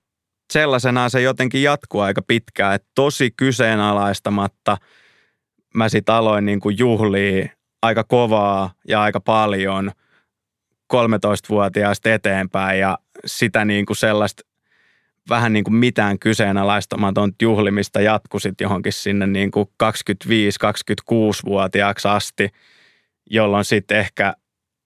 sellaisenaan 0.52 1.10
se 1.10 1.20
jotenkin 1.20 1.62
jatkuu 1.62 2.00
aika 2.00 2.22
pitkään, 2.22 2.74
että 2.74 2.88
tosi 2.94 3.30
kyseenalaistamatta 3.30 4.76
mä 5.74 5.88
sit 5.88 6.08
aloin 6.08 6.44
niin 6.44 6.60
kuin 6.60 6.78
juhlia 6.78 7.48
aika 7.82 8.04
kovaa 8.04 8.72
ja 8.88 9.02
aika 9.02 9.20
paljon 9.20 9.92
13-vuotiaasta 10.94 12.12
eteenpäin 12.12 12.80
ja 12.80 12.98
sitä 13.26 13.64
niin 13.64 13.86
kuin 13.86 13.96
sellaista 13.96 14.42
vähän 15.28 15.52
niin 15.52 15.64
kuin 15.64 15.74
mitään 15.74 16.18
kyseenalaistamaton 16.18 17.32
juhlimista 17.42 18.00
jatkusit 18.00 18.60
johonkin 18.60 18.92
sinne 18.92 19.26
niin 19.26 19.50
kuin 19.50 19.68
25-26-vuotiaaksi 19.82 22.08
asti, 22.08 22.48
jolloin 23.30 23.64
sitten 23.64 23.98
ehkä 23.98 24.34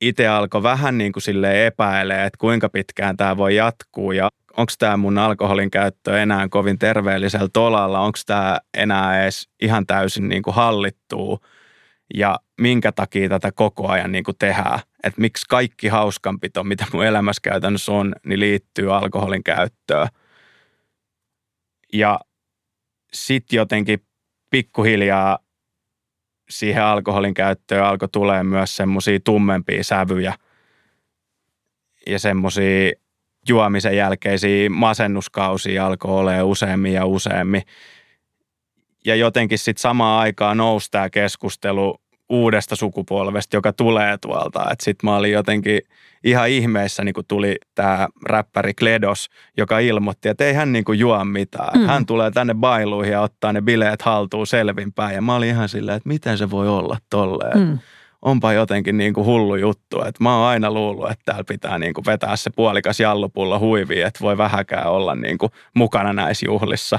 itse 0.01 0.29
alkoi 0.29 0.63
vähän 0.63 0.99
niin 0.99 1.13
kuin 1.13 1.23
sille 1.23 1.67
epäilee, 1.67 2.27
että 2.27 2.39
kuinka 2.39 2.69
pitkään 2.69 3.17
tämä 3.17 3.37
voi 3.37 3.55
jatkuu 3.55 4.13
ja 4.13 4.29
onko 4.57 4.73
tämä 4.79 4.97
mun 4.97 5.19
alkoholin 5.19 5.71
käyttö 5.71 6.23
enää 6.23 6.49
kovin 6.49 6.79
terveellisellä 6.79 7.49
tolalla, 7.53 8.01
onko 8.01 8.19
tämä 8.27 8.59
enää 8.75 9.23
edes 9.23 9.49
ihan 9.63 9.87
täysin 9.87 10.29
niin 10.29 10.43
kuin 10.43 10.55
hallittua 10.55 11.39
ja 12.15 12.39
minkä 12.61 12.93
takia 12.93 13.29
tätä 13.29 13.53
koko 13.53 13.89
ajan 13.89 14.13
niin 14.13 14.25
kuin 14.25 14.37
tehdään. 14.39 14.81
Että 15.05 15.21
miksi 15.21 15.47
kaikki 15.49 15.89
hauskanpito, 15.89 16.65
mitä 16.65 16.87
mun 16.93 17.05
elämässä 17.05 17.41
käytännössä 17.43 17.93
on, 17.93 18.15
niin 18.27 18.41
liittyy 18.41 18.97
alkoholin 18.97 19.45
käyttöön. 19.45 20.09
Ja 21.99 22.21
sitten 23.13 23.57
jotenkin 23.57 24.07
pikkuhiljaa 24.51 25.39
siihen 26.51 26.83
alkoholin 26.83 27.35
käyttöön 27.35 27.85
alkoi 27.85 28.09
tulee 28.09 28.43
myös 28.43 28.77
semmoisia 28.77 29.21
tummempia 29.21 29.85
sävyjä 29.85 30.35
ja 32.07 32.19
semmoisia 32.19 32.93
juomisen 33.49 33.97
jälkeisiä 33.97 34.71
masennuskausia 34.71 35.87
alkoi 35.87 36.11
olla 36.11 36.45
useammin 36.45 36.93
ja 36.93 37.07
useammin. 37.07 37.63
Ja 39.05 39.17
jotenkin 39.17 39.59
sitten 39.59 39.83
samaan 39.83 40.21
aikaan 40.21 40.57
nousi 40.57 40.91
tämä 40.91 41.11
keskustelu 41.11 42.01
uudesta 42.29 42.77
sukupolvesta, 42.77 43.57
joka 43.57 43.73
tulee 43.73 44.19
tuolta. 44.19 44.65
Sitten 44.83 45.11
mä 45.11 45.17
olin 45.17 45.33
jotenkin 45.33 45.81
ihan 46.25 46.49
ihmeessä, 46.49 47.05
niin 47.05 47.13
kun 47.13 47.25
tuli 47.29 47.57
tämä 47.75 48.09
räppäri 48.27 48.75
Kledos, 48.75 49.29
joka 49.57 49.79
ilmoitti, 49.79 50.29
että 50.29 50.45
ei 50.45 50.53
hän 50.53 50.73
niin 50.73 50.85
kuin 50.85 50.99
juo 50.99 51.25
mitään. 51.25 51.81
Mm. 51.81 51.87
Hän 51.87 52.07
tulee 52.07 52.31
tänne 52.31 52.55
bailuihin 52.55 53.13
ja 53.13 53.21
ottaa 53.21 53.53
ne 53.53 53.63
bileet 53.63 54.03
haltuun 54.03 54.47
selvinpäin. 54.47 55.15
Ja 55.15 55.23
mä 55.23 55.35
olin 55.35 55.49
ihan 55.49 55.69
silleen, 55.69 55.97
että 55.97 56.09
miten 56.09 56.39
se 56.39 56.51
voi 56.51 56.69
olla 56.69 56.99
tolleen. 57.11 57.59
Mm. 57.59 57.79
Onpa 58.23 58.53
jotenkin 58.53 58.97
niin 58.97 59.15
kuin 59.15 59.25
hullu 59.25 59.57
juttu. 59.57 60.03
Että 60.03 60.25
mä 60.25 60.37
oon 60.37 60.49
aina 60.49 60.71
luullut, 60.71 61.11
että 61.11 61.23
täällä 61.25 61.45
pitää 61.49 61.79
niin 61.79 61.95
kuin 61.95 62.05
vetää 62.07 62.37
se 62.37 62.51
puolikas 62.57 63.01
jallupullo 63.01 63.59
huiviin, 63.59 64.07
että 64.07 64.21
voi 64.21 64.39
vähäkään 64.39 64.91
olla 64.91 65.15
niin 65.15 65.39
kuin 65.39 65.53
mukana 65.75 66.13
näissä 66.13 66.47
juhlissa. 66.47 66.99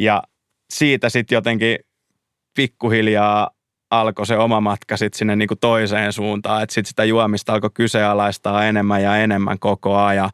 Ja 0.00 0.22
siitä 0.70 1.08
sitten 1.08 1.36
jotenkin 1.36 1.78
pikkuhiljaa 2.56 3.50
alkoi 4.00 4.26
se 4.26 4.36
oma 4.38 4.60
matka 4.60 4.96
sitten 4.96 5.18
sinne 5.18 5.36
niin 5.36 5.48
kuin 5.48 5.58
toiseen 5.58 6.12
suuntaan, 6.12 6.62
että 6.62 6.74
sitten 6.74 6.88
sitä 6.88 7.04
juomista 7.04 7.52
alkoi 7.52 7.70
kyseenalaistaa 7.74 8.64
enemmän 8.64 9.02
ja 9.02 9.16
enemmän 9.16 9.58
koko 9.58 9.96
ajan, 9.96 10.30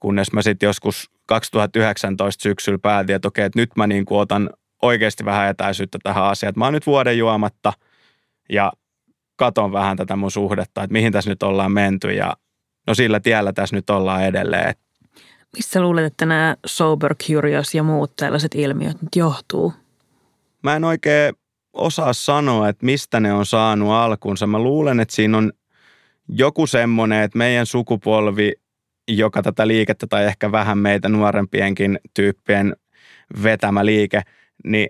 kunnes 0.00 0.32
mä 0.32 0.42
sitten 0.42 0.66
joskus 0.66 1.10
2019 1.26 2.42
syksyllä 2.42 2.78
päätin, 2.82 3.16
että 3.16 3.28
okei, 3.28 3.44
että 3.44 3.58
nyt 3.58 3.70
mä 3.76 3.86
niin 3.86 4.04
kuin 4.04 4.18
otan 4.20 4.50
oikeasti 4.82 5.24
vähän 5.24 5.48
etäisyyttä 5.48 5.98
tähän 6.02 6.24
asiaan, 6.24 6.48
että 6.48 6.58
mä 6.58 6.64
oon 6.64 6.74
nyt 6.74 6.86
vuoden 6.86 7.18
juomatta 7.18 7.72
ja 8.48 8.72
katon 9.36 9.72
vähän 9.72 9.96
tätä 9.96 10.16
mun 10.16 10.30
suhdetta, 10.30 10.82
että 10.82 10.92
mihin 10.92 11.12
tässä 11.12 11.30
nyt 11.30 11.42
ollaan 11.42 11.72
menty 11.72 12.12
ja 12.12 12.36
no 12.86 12.94
sillä 12.94 13.20
tiellä 13.20 13.52
tässä 13.52 13.76
nyt 13.76 13.90
ollaan 13.90 14.24
edelleen. 14.24 14.74
Missä 15.56 15.80
luulet, 15.80 16.04
että 16.04 16.26
nämä 16.26 16.56
sober 16.66 17.14
curious 17.14 17.74
ja 17.74 17.82
muut 17.82 18.16
tällaiset 18.16 18.54
ilmiöt 18.54 19.02
nyt 19.02 19.16
johtuu? 19.16 19.72
Mä 20.62 20.76
en 20.76 20.84
oikein 20.84 21.34
osaa 21.76 22.12
sanoa, 22.12 22.68
että 22.68 22.86
mistä 22.86 23.20
ne 23.20 23.32
on 23.32 23.46
saanut 23.46 23.90
alkunsa. 23.90 24.46
Mä 24.46 24.58
luulen, 24.58 25.00
että 25.00 25.14
siinä 25.14 25.38
on 25.38 25.52
joku 26.28 26.66
semmoinen, 26.66 27.22
että 27.22 27.38
meidän 27.38 27.66
sukupolvi, 27.66 28.52
joka 29.08 29.42
tätä 29.42 29.66
liikettä 29.66 30.06
tai 30.06 30.24
ehkä 30.24 30.52
vähän 30.52 30.78
meitä 30.78 31.08
nuorempienkin 31.08 31.98
tyyppien 32.14 32.76
vetämä 33.42 33.84
liike, 33.86 34.22
niin 34.64 34.88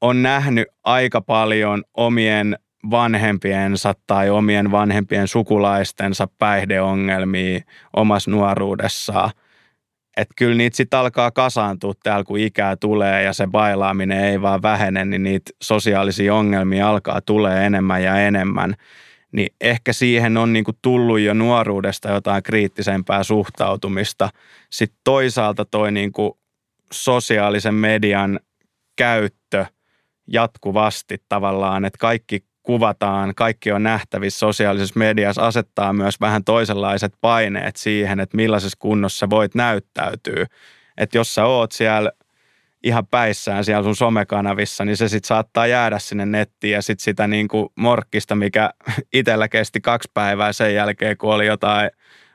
on 0.00 0.22
nähnyt 0.22 0.68
aika 0.84 1.20
paljon 1.20 1.84
omien 1.94 2.58
vanhempiensa 2.90 3.94
tai 4.06 4.30
omien 4.30 4.70
vanhempien 4.70 5.28
sukulaistensa 5.28 6.28
päihdeongelmia 6.38 7.60
omassa 7.96 8.30
nuoruudessaan– 8.30 9.30
että 10.16 10.34
kyllä 10.36 10.54
niitä 10.54 10.76
sitten 10.76 10.98
alkaa 10.98 11.30
kasaantua 11.30 11.92
täällä, 12.02 12.24
kun 12.24 12.38
ikää 12.38 12.76
tulee 12.76 13.22
ja 13.22 13.32
se 13.32 13.46
bailaaminen 13.46 14.24
ei 14.24 14.42
vaan 14.42 14.62
vähene, 14.62 15.04
niin 15.04 15.22
niitä 15.22 15.50
sosiaalisia 15.62 16.34
ongelmia 16.34 16.88
alkaa 16.88 17.20
tulee 17.20 17.66
enemmän 17.66 18.02
ja 18.02 18.16
enemmän. 18.16 18.74
Niin 19.32 19.54
ehkä 19.60 19.92
siihen 19.92 20.36
on 20.36 20.52
niinku 20.52 20.72
tullut 20.82 21.20
jo 21.20 21.34
nuoruudesta 21.34 22.10
jotain 22.10 22.42
kriittisempää 22.42 23.22
suhtautumista. 23.22 24.30
Sitten 24.70 25.00
toisaalta 25.04 25.64
toi 25.64 25.92
niinku 25.92 26.38
sosiaalisen 26.92 27.74
median 27.74 28.40
käyttö 28.96 29.66
jatkuvasti 30.26 31.22
tavallaan, 31.28 31.84
että 31.84 31.98
kaikki 31.98 32.44
kuvataan, 32.66 33.34
kaikki 33.34 33.72
on 33.72 33.82
nähtävissä 33.82 34.38
sosiaalisessa 34.38 34.98
mediassa, 34.98 35.46
asettaa 35.46 35.92
myös 35.92 36.20
vähän 36.20 36.44
toisenlaiset 36.44 37.14
paineet 37.20 37.76
siihen, 37.76 38.20
että 38.20 38.36
millaisessa 38.36 38.76
kunnossa 38.80 39.30
voit 39.30 39.54
näyttäytyä. 39.54 40.46
Että 40.96 41.18
jos 41.18 41.34
sä 41.34 41.44
oot 41.44 41.72
siellä 41.72 42.12
ihan 42.82 43.06
päissään 43.06 43.64
siellä 43.64 43.82
sun 43.82 43.96
somekanavissa, 43.96 44.84
niin 44.84 44.96
se 44.96 45.08
sitten 45.08 45.28
saattaa 45.28 45.66
jäädä 45.66 45.98
sinne 45.98 46.26
nettiin 46.26 46.72
ja 46.72 46.82
sitten 46.82 47.04
sitä 47.04 47.26
niin 47.26 47.48
kuin 47.48 47.68
morkkista, 47.76 48.34
mikä 48.34 48.70
itsellä 49.12 49.48
kesti 49.48 49.80
kaksi 49.80 50.10
päivää 50.14 50.52
sen 50.52 50.74
jälkeen, 50.74 51.16
kun 51.16 51.34
oli 51.34 51.46
jotain 51.46 51.90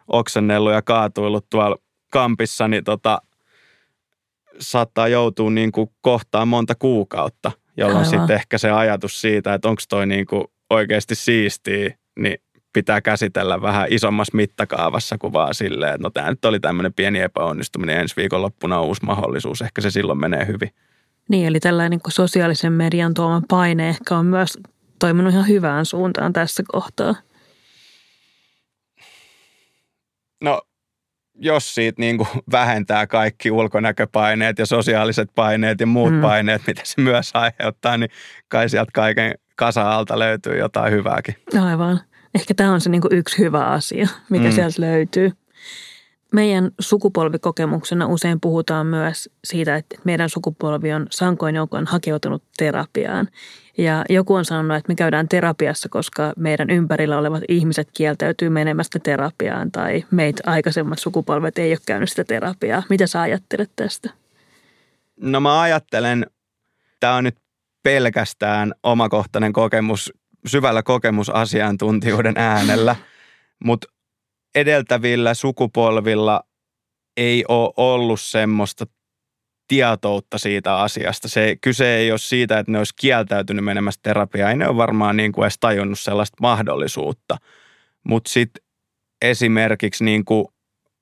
oksennellut 0.08 0.74
ja 0.74 0.82
kaatuillut 0.82 1.50
tuolla 1.50 1.76
kampissa, 2.12 2.68
niin 2.68 2.84
tota, 2.84 3.22
saattaa 4.60 5.08
joutua 5.08 5.52
niin 5.52 5.72
kuin 5.72 5.90
kohtaan 6.02 6.48
monta 6.48 6.76
kuukautta 6.76 7.52
jolloin 7.78 8.06
sitten 8.06 8.36
ehkä 8.36 8.58
se 8.58 8.72
ajatus 8.72 9.22
siitä, 9.22 9.54
että 9.54 9.70
onko 9.70 9.82
toi 9.90 10.06
niinku 10.06 10.52
oikeasti 10.70 11.16
siistiä, 11.16 11.96
niin 12.20 12.38
pitää 12.74 13.02
käsitellä 13.02 13.62
vähän 13.62 13.88
isommassa 13.90 14.36
mittakaavassa 14.36 15.18
kuin 15.18 15.34
vaan 15.34 15.56
silleen, 15.56 15.94
että 15.94 16.04
no 16.04 16.10
tämä 16.10 16.30
nyt 16.30 16.46
oli 16.46 16.60
tämmöinen 16.60 16.94
pieni 16.94 17.20
epäonnistuminen 17.20 18.00
ensi 18.00 18.16
viikonloppuna 18.16 18.80
on 18.80 18.86
uusi 18.86 19.06
mahdollisuus, 19.06 19.62
ehkä 19.62 19.82
se 19.82 19.92
silloin 19.92 20.20
menee 20.20 20.48
hyvin. 20.48 20.70
Niin, 21.30 21.48
eli 21.48 21.60
tällainen 21.60 22.00
niin 22.06 22.14
sosiaalisen 22.14 22.74
median 22.74 23.14
tuoma 23.14 23.42
paine 23.48 23.90
ehkä 23.90 24.18
on 24.18 24.26
myös 24.26 24.58
toiminut 25.00 25.34
ihan 25.34 25.48
hyvään 25.48 25.86
suuntaan 25.86 26.34
tässä 26.34 26.64
kohtaa. 26.68 27.16
No 30.44 30.62
jos 31.42 31.76
siitä 31.76 32.02
niin 32.02 32.18
kuin 32.18 32.30
vähentää 32.52 33.08
kaikki 33.08 33.52
ulkonäköpaineet 33.52 34.60
ja 34.60 34.66
sosiaaliset 34.66 35.30
paineet 35.36 35.80
ja 35.80 35.88
muut 35.88 36.14
mm. 36.14 36.22
paineet, 36.22 36.62
mitä 36.68 36.82
se 36.86 37.02
myös 37.02 37.32
aiheuttaa, 37.34 37.98
niin 37.98 38.10
kai 38.48 38.70
sieltä 38.70 38.92
kaiken 38.94 39.34
kasa-alta 39.56 40.20
löytyy 40.20 40.58
jotain 40.58 40.94
hyvääkin. 40.94 41.36
Aivan. 41.62 42.00
Ehkä 42.36 42.54
tämä 42.54 42.74
on 42.74 42.82
se 42.82 42.90
niin 42.90 43.02
kuin 43.02 43.16
yksi 43.16 43.38
hyvä 43.38 43.66
asia, 43.66 44.08
mikä 44.30 44.48
mm. 44.48 44.52
sieltä 44.52 44.82
löytyy. 44.82 45.32
Meidän 46.34 46.72
sukupolvikokemuksena 46.80 48.08
usein 48.08 48.40
puhutaan 48.42 48.88
myös 48.88 49.30
siitä, 49.44 49.76
että 49.76 49.96
meidän 50.04 50.30
sukupolvi 50.30 50.94
on 50.94 51.08
sankoin 51.10 51.56
joukoin 51.56 51.88
hakeutunut 51.88 52.44
terapiaan. 52.58 53.28
Ja 53.78 54.06
joku 54.10 54.34
on 54.34 54.46
sanonut, 54.46 54.78
että 54.78 54.92
me 54.92 54.96
käydään 54.96 55.28
terapiassa, 55.28 55.90
koska 55.90 56.34
meidän 56.38 56.70
ympärillä 56.70 57.18
olevat 57.18 57.44
ihmiset 57.50 57.90
kieltäytyy 57.94 58.50
menemästä 58.50 59.00
terapiaan 59.00 59.72
tai 59.72 60.04
meitä 60.12 60.44
aikaisemmat 60.46 61.00
sukupolvet 61.00 61.58
ei 61.58 61.72
ole 61.72 61.80
käynyt 61.86 62.10
sitä 62.10 62.24
terapiaa. 62.24 62.84
Mitä 62.90 63.08
sä 63.08 63.22
ajattelet 63.22 63.72
tästä? 63.76 64.10
No 65.22 65.40
mä 65.40 65.62
ajattelen, 65.62 66.26
tämä 67.00 67.16
on 67.16 67.24
nyt 67.24 67.38
pelkästään 67.84 68.74
omakohtainen 68.84 69.54
kokemus, 69.54 70.14
syvällä 70.48 70.84
kokemusasiantuntijuuden 70.84 72.34
äänellä, 72.38 72.96
mutta 73.64 73.88
edeltävillä 74.56 75.34
sukupolvilla 75.34 76.44
ei 77.18 77.46
ole 77.48 77.74
ollut 77.78 78.22
semmoista 78.22 78.86
tietoutta 79.68 80.38
siitä 80.38 80.78
asiasta. 80.78 81.30
Se 81.30 81.56
kyse 81.62 81.96
ei 81.96 82.12
ole 82.12 82.20
siitä, 82.20 82.60
että 82.60 82.72
ne 82.72 82.78
olisi 82.78 82.94
kieltäytynyt 83.02 83.66
menemästä 83.66 84.00
terapiaan. 84.04 84.52
Ei 84.52 84.58
ne 84.58 84.68
ole 84.68 84.78
varmaan 84.78 85.18
niin 85.18 85.32
kuin 85.32 85.44
edes 85.44 85.58
tajunnut 85.60 86.00
sellaista 86.00 86.38
mahdollisuutta. 86.42 87.38
Mutta 88.04 88.30
sitten 88.30 88.64
esimerkiksi 89.22 90.04
niin 90.04 90.26
kuin 90.26 90.46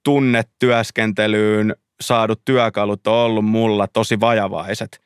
tunnetyöskentelyyn 0.03 1.75
saadut 2.01 2.41
työkalut 2.45 3.07
on 3.07 3.13
ollut 3.13 3.45
mulla 3.45 3.87
tosi 3.87 4.19
vajavaiset, 4.19 5.01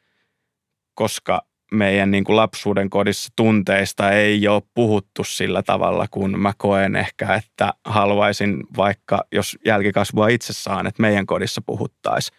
koska 0.94 1.46
meidän 1.74 2.12
niin 2.12 2.24
kuin 2.24 2.36
lapsuuden 2.36 2.90
kodissa 2.90 3.34
tunteista 3.36 4.12
ei 4.12 4.48
ole 4.48 4.62
puhuttu 4.74 5.24
sillä 5.24 5.64
tavalla, 5.64 6.06
kun 6.12 6.40
mä 6.40 6.54
koen 6.58 6.96
ehkä, 6.96 7.34
että 7.34 7.74
haluaisin 7.86 8.64
vaikka, 8.78 9.26
jos 9.32 9.58
jälkikasvua 9.66 10.28
itse 10.28 10.54
saan, 10.54 10.88
että 10.88 11.02
meidän 11.02 11.26
kodissa 11.26 11.62
puhuttaisiin. 11.66 12.38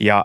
Ja 0.00 0.24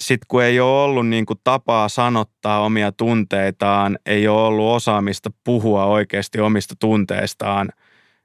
sitten 0.00 0.26
kun 0.28 0.42
ei 0.42 0.60
ole 0.60 0.82
ollut 0.82 1.08
niin 1.08 1.26
kuin 1.26 1.40
tapaa 1.44 1.88
sanottaa 1.88 2.60
omia 2.60 2.92
tunteitaan, 2.92 3.98
ei 4.06 4.28
ole 4.28 4.42
ollut 4.42 4.74
osaamista 4.76 5.30
puhua 5.44 5.84
oikeasti 5.84 6.40
omista 6.40 6.74
tunteistaan, 6.78 7.68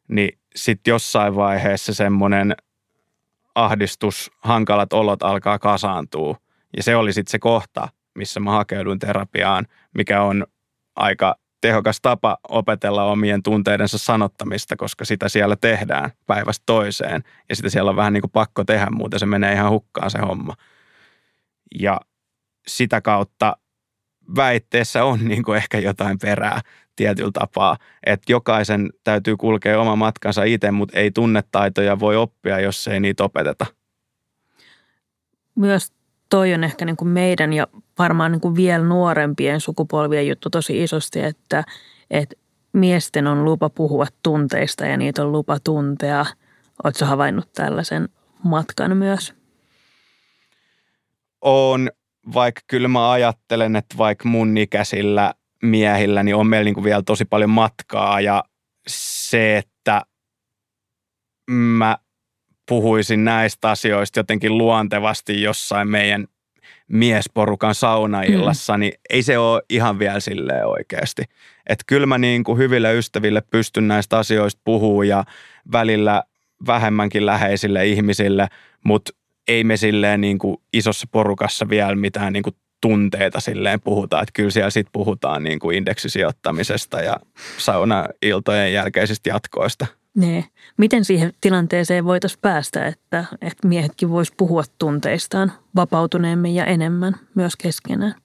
niin 0.08 0.39
sitten 0.56 0.91
jossain 0.91 1.36
vaiheessa 1.36 1.93
semmoinen 1.93 2.56
ahdistus, 3.56 4.32
hankalat 4.39 4.93
olot 4.93 5.24
alkaa 5.24 5.60
kasaantua. 5.60 6.36
Ja 6.78 6.84
se 6.84 6.95
oli 6.95 7.13
sitten 7.13 7.32
se 7.32 7.39
kohta, 7.39 7.88
missä 8.15 8.39
mä 8.39 8.52
hakeudun 8.52 9.00
terapiaan, 9.00 9.67
mikä 9.97 10.21
on 10.21 10.45
aika 10.95 11.36
tehokas 11.62 12.02
tapa 12.02 12.38
opetella 12.50 13.04
omien 13.04 13.43
tunteidensa 13.43 13.97
sanottamista, 13.97 14.76
koska 14.76 15.06
sitä 15.06 15.30
siellä 15.30 15.56
tehdään 15.56 16.12
päivästä 16.28 16.63
toiseen. 16.65 17.24
Ja 17.50 17.56
sitä 17.56 17.69
siellä 17.69 17.89
on 17.89 17.95
vähän 17.95 18.13
niin 18.13 18.21
kuin 18.21 18.32
pakko 18.32 18.63
tehdä, 18.63 18.88
muuten 18.91 19.19
se 19.19 19.26
menee 19.26 19.54
ihan 19.54 19.71
hukkaan 19.71 20.12
se 20.12 20.19
homma. 20.19 20.54
Ja 21.80 22.00
sitä 22.67 23.02
kautta 23.02 23.58
väitteessä 24.36 25.04
on 25.04 25.19
niin 25.30 25.43
kuin 25.43 25.58
ehkä 25.58 25.80
jotain 25.80 26.19
perää 26.19 26.62
tietyllä 26.95 27.32
tapaa, 27.34 27.78
että 28.06 28.32
jokaisen 28.32 28.89
täytyy 29.04 29.38
kulkea 29.38 29.82
oma 29.82 29.95
matkansa 29.95 30.43
itse, 30.43 30.71
mutta 30.71 31.00
ei 31.00 31.12
tunnetaitoja 31.12 32.00
voi 32.00 32.15
oppia, 32.15 32.60
jos 32.60 32.88
ei 32.88 33.00
niitä 33.00 33.24
opeteta. 33.24 33.65
Myös 35.56 35.93
toi 36.32 36.54
on 36.54 36.63
ehkä 36.63 36.86
niin 36.86 36.98
kuin 36.98 37.08
meidän 37.08 37.54
ja 37.54 37.67
varmaan 38.00 38.32
niin 38.32 38.41
kuin 38.41 38.56
vielä 38.56 38.84
nuorempien 38.84 39.62
sukupolvien 39.62 40.28
juttu 40.28 40.50
tosi 40.50 40.84
isosti, 40.84 41.20
että, 41.20 41.63
että 42.12 42.36
miesten 42.74 43.28
on 43.28 43.46
lupa 43.46 43.70
puhua 43.70 44.06
tunteista 44.24 44.86
ja 44.86 44.98
niitä 44.98 45.24
on 45.24 45.32
lupa 45.32 45.60
tuntea. 45.60 46.26
Oletko 46.84 47.06
havainnut 47.06 47.54
tällaisen 47.54 48.10
matkan 48.44 48.98
myös? 48.98 49.34
On, 51.41 51.91
vaikka 52.34 52.62
kyllä 52.67 52.88
mä 52.88 53.12
ajattelen, 53.12 53.76
että 53.76 53.98
vaikka 53.98 54.30
mun 54.30 54.58
ikäisillä 54.58 55.34
miehillä, 55.63 56.24
niin 56.24 56.36
on 56.36 56.48
meillä 56.48 56.65
niin 56.65 56.74
kuin 56.74 56.84
vielä 56.84 57.04
tosi 57.06 57.26
paljon 57.26 57.50
matkaa 57.50 58.22
ja 58.22 58.44
se, 58.88 59.58
että 59.58 60.02
mä 61.52 61.98
puhuisin 62.69 63.26
näistä 63.26 63.69
asioista 63.69 64.19
jotenkin 64.19 64.58
luontevasti 64.58 65.41
jossain 65.41 65.88
meidän 65.88 66.28
miesporukan 66.88 67.76
saunaillassa, 67.76 68.74
mm. 68.74 68.80
niin 68.80 68.93
ei 69.10 69.24
se 69.24 69.38
ole 69.38 69.62
ihan 69.69 70.00
vielä 70.00 70.19
silleen 70.19 70.67
oikeasti. 70.67 71.24
Että 71.67 71.84
kyllä 71.88 72.06
mä 72.06 72.17
niin 72.17 72.43
kuin 72.43 72.58
hyville 72.58 72.97
ystäville 72.97 73.41
pystyn 73.52 73.88
näistä 73.88 74.17
asioista 74.17 74.62
puhua 74.63 75.06
ja 75.06 75.24
välillä 75.71 76.24
vähemmänkin 76.67 77.26
läheisille 77.26 77.88
ihmisille, 77.88 78.47
mutta 78.86 79.12
ei 79.47 79.63
me 79.63 79.78
silleen 79.78 80.21
niin 80.21 80.39
kuin 80.39 80.58
isossa 80.74 81.08
porukassa 81.12 81.69
vielä 81.69 81.95
mitään 81.95 82.34
niin 82.34 82.43
kuin 82.43 82.56
tunteita 82.82 83.39
silleen 83.39 83.82
puhutaan. 83.82 84.24
Että 84.24 84.34
kyllä 84.34 84.52
siellä 84.52 84.69
sitten 84.69 84.91
puhutaan 84.91 85.43
niin 85.43 85.60
kuin 85.60 85.78
indeksisijoittamisesta 85.78 87.02
ja 87.02 87.17
saunailtojen 87.58 88.74
jälkeisistä 88.74 89.30
jatkoista– 89.30 89.88
Nee. 90.15 90.43
Miten 90.78 91.06
siihen 91.06 91.34
tilanteeseen 91.41 92.06
voitaisiin 92.06 92.41
päästä, 92.41 92.86
että, 92.86 93.26
että 93.41 93.67
miehetkin 93.67 94.10
vois 94.10 94.32
puhua 94.38 94.63
tunteistaan 94.78 95.52
vapautuneemmin 95.76 96.56
ja 96.56 96.65
enemmän 96.65 97.15
myös 97.36 97.56
keskenään? 97.56 98.15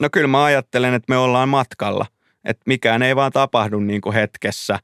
No 0.00 0.08
kyllä 0.12 0.28
mä 0.28 0.44
ajattelen, 0.44 0.94
että 0.94 1.12
me 1.12 1.16
ollaan 1.16 1.48
matkalla. 1.48 2.06
Että 2.44 2.62
mikään 2.66 3.02
ei 3.02 3.16
vaan 3.16 3.32
tapahdu 3.32 3.80
niin 3.80 4.00
kuin 4.00 4.14
hetkessä, 4.14 4.78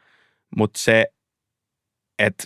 mutta 0.56 0.80
se, 0.80 1.06
että 2.18 2.44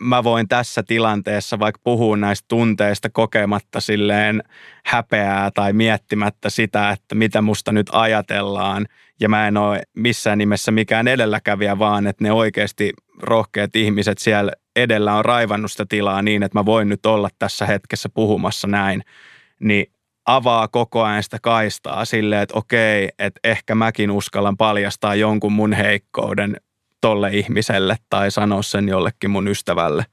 mä 0.00 0.24
voin 0.24 0.48
tässä 0.48 0.82
tilanteessa 0.82 1.58
vaikka 1.58 1.80
puhua 1.84 2.16
näistä 2.16 2.44
tunteista 2.48 3.10
kokematta 3.10 3.80
silleen 3.80 4.42
häpeää 4.84 5.50
tai 5.50 5.72
miettimättä 5.72 6.50
sitä, 6.50 6.90
että 6.90 7.14
mitä 7.14 7.42
musta 7.42 7.72
nyt 7.72 7.86
ajatellaan. 7.92 8.86
Ja 9.20 9.28
mä 9.28 9.48
en 9.48 9.56
ole 9.56 9.82
missään 9.96 10.38
nimessä 10.38 10.72
mikään 10.72 11.08
edelläkävijä, 11.08 11.78
vaan 11.78 12.06
että 12.06 12.24
ne 12.24 12.32
oikeasti 12.32 12.92
rohkeat 13.22 13.76
ihmiset 13.76 14.18
siellä 14.18 14.52
edellä 14.76 15.14
on 15.14 15.24
raivannut 15.24 15.70
sitä 15.70 15.86
tilaa 15.88 16.22
niin, 16.22 16.42
että 16.42 16.58
mä 16.58 16.66
voin 16.66 16.88
nyt 16.88 17.06
olla 17.06 17.28
tässä 17.38 17.66
hetkessä 17.66 18.08
puhumassa 18.08 18.68
näin. 18.68 19.02
Niin 19.60 19.86
avaa 20.26 20.68
koko 20.68 21.02
ajan 21.02 21.22
sitä 21.22 21.38
kaistaa 21.42 22.04
silleen, 22.04 22.42
että 22.42 22.58
okei, 22.58 23.08
että 23.18 23.40
ehkä 23.44 23.74
mäkin 23.74 24.10
uskallan 24.10 24.56
paljastaa 24.56 25.14
jonkun 25.14 25.52
mun 25.52 25.72
heikkouden 25.72 26.56
tolle 27.00 27.30
ihmiselle 27.32 27.96
tai 28.10 28.30
sanoa 28.30 28.62
sen 28.62 28.88
jollekin 28.88 29.30
mun 29.30 29.48
ystävälle. 29.48 30.06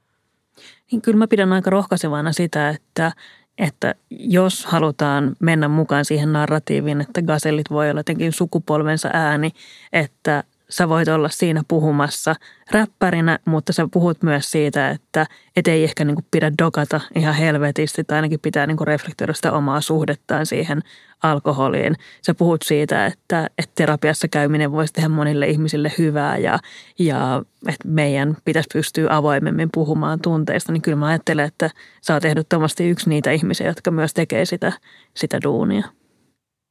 Niin 0.92 1.02
kyllä 1.02 1.18
mä 1.18 1.28
pidän 1.28 1.52
aika 1.52 1.70
rohkaisevana 1.70 2.32
sitä, 2.32 2.68
että, 2.68 3.12
että 3.58 3.94
jos 4.10 4.66
halutaan 4.66 5.36
mennä 5.40 5.68
mukaan 5.68 6.04
siihen 6.04 6.32
narratiiviin, 6.32 7.00
että 7.00 7.22
gasellit 7.22 7.70
voi 7.70 7.90
olla 7.90 8.00
jotenkin 8.00 8.32
sukupolvensa 8.32 9.10
ääni, 9.12 9.50
että 9.92 10.44
sä 10.70 10.88
voit 10.88 11.08
olla 11.08 11.28
siinä 11.28 11.62
puhumassa 11.68 12.34
räppärinä, 12.70 13.38
mutta 13.44 13.72
sä 13.72 13.88
puhut 13.92 14.22
myös 14.22 14.50
siitä, 14.50 14.90
että 14.90 15.26
et 15.56 15.68
ei 15.68 15.84
ehkä 15.84 16.04
niinku 16.04 16.22
pidä 16.30 16.52
dokata 16.62 17.00
ihan 17.16 17.34
helvetisti 17.34 18.04
tai 18.04 18.16
ainakin 18.16 18.40
pitää 18.40 18.66
niinku 18.66 18.84
reflektoida 18.84 19.34
sitä 19.34 19.52
omaa 19.52 19.80
suhdettaan 19.80 20.46
siihen 20.46 20.82
alkoholiin. 21.22 21.94
Sä 22.22 22.34
puhut 22.34 22.62
siitä, 22.64 23.06
että, 23.06 23.50
että 23.58 23.72
terapiassa 23.74 24.28
käyminen 24.28 24.72
voisi 24.72 24.92
tehdä 24.92 25.08
monille 25.08 25.46
ihmisille 25.46 25.92
hyvää 25.98 26.38
ja, 26.38 26.58
ja 26.98 27.42
että 27.66 27.88
meidän 27.88 28.36
pitäisi 28.44 28.68
pystyä 28.72 29.08
avoimemmin 29.10 29.68
puhumaan 29.74 30.20
tunteista, 30.20 30.72
niin 30.72 30.82
kyllä 30.82 30.96
mä 30.96 31.06
ajattelen, 31.06 31.44
että 31.44 31.70
sä 32.00 32.14
oot 32.14 32.24
ehdottomasti 32.24 32.88
yksi 32.88 33.08
niitä 33.08 33.30
ihmisiä, 33.30 33.66
jotka 33.66 33.90
myös 33.90 34.14
tekee 34.14 34.44
sitä, 34.44 34.72
sitä 35.16 35.38
duunia. 35.44 35.88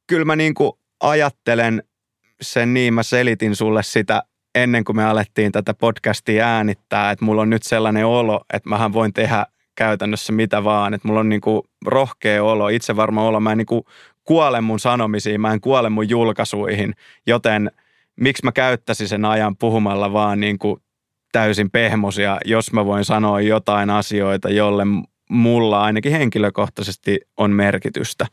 Kyllä 0.06 0.24
mä 0.24 0.36
niin 0.36 0.54
kuin 0.54 0.72
ajattelen 1.00 1.82
sen 2.40 2.74
niin, 2.74 2.94
mä 2.94 3.02
selitin 3.02 3.56
sulle 3.56 3.82
sitä 3.82 4.22
ennen 4.54 4.84
kuin 4.84 4.96
me 4.96 5.04
alettiin 5.04 5.52
tätä 5.52 5.74
podcastia 5.74 6.46
äänittää, 6.46 7.10
että 7.10 7.24
mulla 7.24 7.42
on 7.42 7.50
nyt 7.50 7.62
sellainen 7.62 8.06
olo, 8.06 8.40
että 8.52 8.68
mähän 8.68 8.92
voin 8.92 9.12
tehdä 9.12 9.46
käytännössä 9.74 10.32
mitä 10.32 10.64
vaan, 10.64 10.94
että 10.94 11.08
mulla 11.08 11.20
on 11.20 11.28
niin 11.28 11.40
kuin 11.40 11.62
rohkea 11.86 12.44
olo, 12.44 12.68
itse 12.68 12.96
varma 12.96 13.22
olo, 13.22 13.40
mä 13.40 13.52
en 13.52 13.58
niin 13.58 13.66
kuin 13.66 13.82
kuole 14.24 14.60
mun 14.60 14.80
sanomisiin, 14.80 15.40
mä 15.40 15.52
en 15.52 15.60
kuole 15.60 15.90
mun 15.90 16.08
julkaisuihin, 16.08 16.94
joten 17.26 17.70
miksi 18.20 18.44
mä 18.44 18.52
käyttäisin 18.52 19.08
sen 19.08 19.24
ajan 19.24 19.56
puhumalla 19.56 20.12
vaan 20.12 20.40
niin 20.40 20.58
kuin 20.58 20.82
täysin 21.32 21.70
pehmosia, 21.70 22.38
jos 22.44 22.72
mä 22.72 22.86
voin 22.86 23.04
sanoa 23.04 23.40
jotain 23.40 23.90
asioita, 23.90 24.50
jolle 24.50 24.84
mulla 25.30 25.82
ainakin 25.82 26.12
henkilökohtaisesti 26.12 27.20
on 27.36 27.50
merkitystä. 27.50 28.26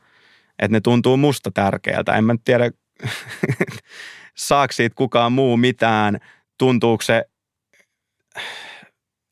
Että 0.60 0.78
ne 0.78 0.82
tuntuu 0.82 1.18
musta 1.18 1.52
tärkeältä. 1.52 2.14
En 2.14 2.24
mä 2.24 2.36
tiedä, 2.46 2.72
saako 4.36 4.74
siitä 4.74 4.96
kukaan 4.96 5.32
muu 5.32 5.58
mitään, 5.58 6.20
tuntuuko 6.58 7.02
se, 7.02 7.26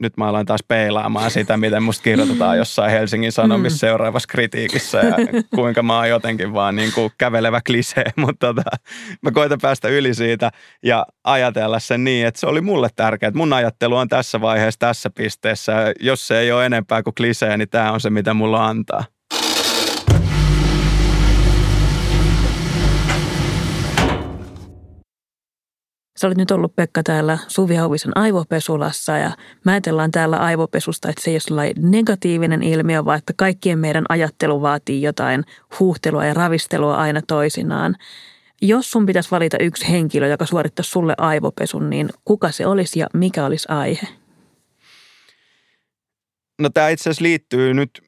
nyt 0.04 0.18
mä 0.18 0.28
aloin 0.28 0.46
taas 0.46 0.64
peilaamaan 0.68 1.32
sitä, 1.32 1.58
miten 1.58 1.84
musta 1.84 2.04
kirjoitetaan 2.04 2.58
jossain 2.58 2.92
Helsingin 2.92 3.32
Sanomissa 3.32 3.76
mm. 3.76 3.80
seuraavassa 3.80 4.28
kritiikissä 4.28 4.98
ja 4.98 5.16
kuinka 5.56 5.84
mä 5.84 5.98
oon 5.98 6.10
jotenkin 6.10 6.54
vaan 6.54 6.76
niin 6.76 6.92
kuin 6.94 7.12
kävelevä 7.18 7.62
klisee, 7.66 8.06
mutta 8.26 8.48
tota, 8.48 8.64
mä 9.22 9.32
koitan 9.32 9.60
päästä 9.62 9.88
yli 9.88 10.14
siitä 10.14 10.52
ja 10.84 11.06
ajatella 11.24 11.80
sen 11.80 12.04
niin, 12.04 12.28
että 12.28 12.40
se 12.40 12.48
oli 12.48 12.62
mulle 12.62 12.90
tärkeää. 12.96 13.32
Mun 13.36 13.54
ajattelu 13.54 13.96
on 13.96 14.08
tässä 14.08 14.42
vaiheessa, 14.42 14.80
tässä 14.80 15.10
pisteessä. 15.10 15.94
Jos 16.00 16.28
se 16.28 16.40
ei 16.40 16.52
ole 16.52 16.66
enempää 16.66 17.04
kuin 17.04 17.16
klisee, 17.16 17.58
niin 17.58 17.70
tämä 17.70 17.92
on 17.92 18.02
se, 18.02 18.10
mitä 18.10 18.34
mulla 18.34 18.68
antaa. 18.68 19.04
Sä 26.24 26.28
olet 26.28 26.38
nyt 26.38 26.52
ollut 26.52 26.76
Pekka 26.76 27.04
täällä 27.04 27.38
Suvi 27.48 27.76
Hauvisen 27.76 28.18
aivopesulassa 28.18 29.18
ja 29.18 29.32
mä 29.66 29.72
ajatellaan 29.72 30.12
täällä 30.12 30.38
aivopesusta, 30.38 31.10
että 31.10 31.22
se 31.22 31.32
ei 31.32 31.38
ole 31.52 31.74
negatiivinen 31.78 32.64
ilmiö, 32.64 33.06
vaan 33.06 33.18
että 33.18 33.34
kaikkien 33.36 33.80
meidän 33.80 34.06
ajattelu 34.10 34.62
vaatii 34.62 35.02
jotain 35.02 35.44
huuhtelua 35.80 36.26
ja 36.26 36.34
ravistelua 36.34 36.98
aina 36.98 37.22
toisinaan. 37.28 37.96
Jos 38.62 38.92
sun 38.92 39.06
pitäisi 39.06 39.32
valita 39.32 39.58
yksi 39.60 39.90
henkilö, 39.90 40.28
joka 40.28 40.46
suorittaisi 40.46 40.92
sulle 40.92 41.14
aivopesun, 41.18 41.90
niin 41.90 42.10
kuka 42.26 42.52
se 42.52 42.68
olisi 42.68 43.00
ja 43.00 43.08
mikä 43.14 43.46
olisi 43.46 43.68
aihe? 43.70 44.08
No 46.62 46.70
tämä 46.70 46.90
itse 46.90 47.02
asiassa 47.10 47.24
liittyy 47.24 47.74
nyt, 47.74 48.04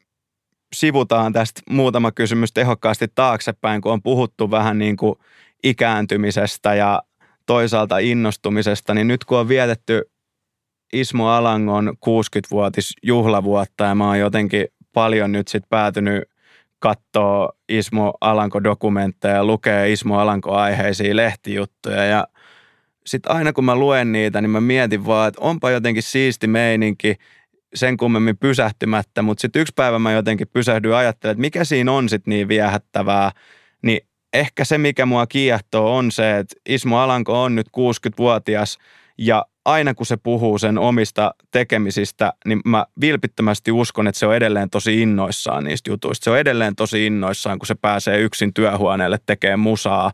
sivutaan 0.76 1.34
tästä 1.34 1.62
muutama 1.70 2.12
kysymys 2.12 2.54
tehokkaasti 2.54 3.08
taaksepäin, 3.16 3.82
kun 3.82 3.92
on 3.92 4.02
puhuttu 4.02 4.52
vähän 4.52 4.78
niin 4.78 4.98
kuin 4.98 5.16
ikääntymisestä 5.64 6.76
ja 6.76 7.02
toisaalta 7.46 7.98
innostumisesta, 7.98 8.94
niin 8.94 9.08
nyt 9.08 9.26
kun 9.26 9.38
on 9.38 9.48
vietetty 9.48 10.02
Ismo 10.94 11.28
Alangon 11.28 11.94
60-vuotis 12.06 12.94
juhlavuotta 13.04 13.84
ja 13.84 13.96
mä 13.96 14.08
oon 14.08 14.20
jotenkin 14.20 14.68
paljon 14.94 15.32
nyt 15.32 15.48
sitten 15.48 15.70
päätynyt 15.70 16.24
katsoa 16.80 17.50
Ismo 17.70 18.14
Alanko-dokumentteja 18.22 19.36
ja 19.36 19.46
lukee 19.46 19.92
Ismo 19.92 20.20
Alanko-aiheisia 20.20 21.16
lehtijuttuja 21.16 22.06
ja 22.06 22.28
sitten 23.06 23.32
aina 23.32 23.54
kun 23.54 23.66
mä 23.66 23.76
luen 23.76 24.12
niitä, 24.12 24.42
niin 24.42 24.50
mä 24.50 24.62
mietin 24.62 25.06
vaan, 25.06 25.28
että 25.28 25.42
onpa 25.42 25.72
jotenkin 25.72 26.04
siisti 26.04 26.48
meininki 26.48 27.16
sen 27.76 27.98
kummemmin 27.98 28.38
pysähtymättä, 28.38 29.22
mutta 29.22 29.42
sitten 29.42 29.62
yksi 29.62 29.74
päivä 29.76 30.00
mä 30.00 30.12
jotenkin 30.12 30.48
pysähdyin 30.48 30.94
ajattelemaan, 30.94 31.34
että 31.34 31.42
mikä 31.42 31.64
siinä 31.64 31.92
on 31.92 32.10
sitten 32.10 32.32
niin 32.32 32.48
viehättävää, 32.48 33.32
niin 33.82 34.08
ehkä 34.36 34.66
se, 34.66 34.78
mikä 34.78 35.06
mua 35.06 35.28
kiehtoo, 35.28 35.98
on 35.98 36.12
se, 36.12 36.38
että 36.38 36.56
Ismo 36.70 37.00
Alanko 37.00 37.44
on 37.44 37.56
nyt 37.56 37.68
60-vuotias 37.68 38.78
ja 39.18 39.46
aina 39.66 39.94
kun 39.94 40.06
se 40.06 40.18
puhuu 40.18 40.58
sen 40.58 40.78
omista 40.78 41.36
tekemisistä, 41.52 42.34
niin 42.46 42.62
mä 42.66 42.86
vilpittömästi 43.02 43.72
uskon, 43.72 44.08
että 44.08 44.20
se 44.20 44.28
on 44.28 44.36
edelleen 44.36 44.70
tosi 44.70 45.02
innoissaan 45.02 45.64
niistä 45.64 45.90
jutuista. 45.90 46.24
Se 46.24 46.30
on 46.30 46.40
edelleen 46.40 46.76
tosi 46.76 47.06
innoissaan, 47.06 47.60
kun 47.60 47.68
se 47.68 47.76
pääsee 47.76 48.20
yksin 48.20 48.54
työhuoneelle 48.54 49.18
tekemään 49.26 49.60
musaa. 49.60 50.12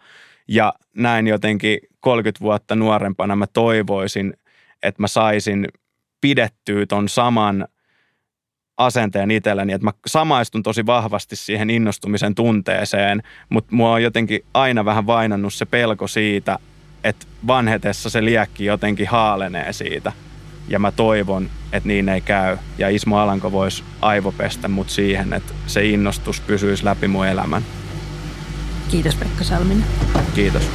Ja 0.48 0.74
näin 0.96 1.28
jotenkin 1.28 1.80
30 2.00 2.40
vuotta 2.40 2.76
nuorempana 2.76 3.36
mä 3.36 3.48
toivoisin, 3.48 4.34
että 4.84 5.02
mä 5.02 5.08
saisin 5.08 5.68
pidettyä 6.22 6.86
ton 6.86 7.10
saman– 7.10 7.68
asenteen 8.86 9.32
itselleni, 9.32 9.74
että 9.74 9.86
mä 9.86 9.92
samaistun 10.06 10.64
tosi 10.64 10.86
vahvasti 10.86 11.36
siihen 11.36 11.70
innostumisen 11.70 12.36
tunteeseen, 12.36 13.24
mutta 13.50 13.76
mua 13.76 13.94
on 13.94 14.04
jotenkin 14.04 14.46
aina 14.54 14.86
vähän 14.86 15.08
vainannut 15.08 15.54
se 15.54 15.66
pelko 15.66 16.08
siitä, 16.08 16.60
että 17.04 17.26
vanhetessa 17.48 18.10
se 18.10 18.26
liekki 18.26 18.66
jotenkin 18.66 19.08
haalenee 19.08 19.74
siitä. 19.74 20.12
Ja 20.68 20.80
mä 20.80 20.92
toivon, 20.92 21.50
että 21.74 21.88
niin 21.88 22.10
ei 22.10 22.22
käy. 22.22 22.58
Ja 22.78 22.90
Ismo 22.90 23.18
Alanko 23.18 23.52
voisi 23.52 23.84
aivopestä 24.02 24.68
mut 24.68 24.90
siihen, 24.90 25.34
että 25.34 25.54
se 25.68 25.86
innostus 25.86 26.42
pysyisi 26.42 26.86
läpi 26.86 27.08
mun 27.08 27.28
elämän. 27.28 27.64
Kiitos 28.92 29.16
Pekka 29.16 29.44
Salminen. 29.44 29.86
Kiitos. 30.36 30.70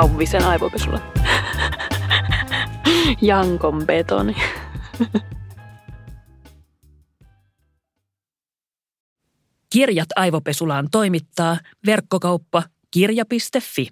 Auvisen 0.00 0.44
aivopesulla. 0.44 1.00
Jankon 3.28 3.86
betoni. 3.86 4.36
Kirjat 9.72 10.08
aivopesulaan 10.16 10.88
toimittaa 10.90 11.56
verkkokauppa 11.86 12.62
kirja.fi. 12.90 13.88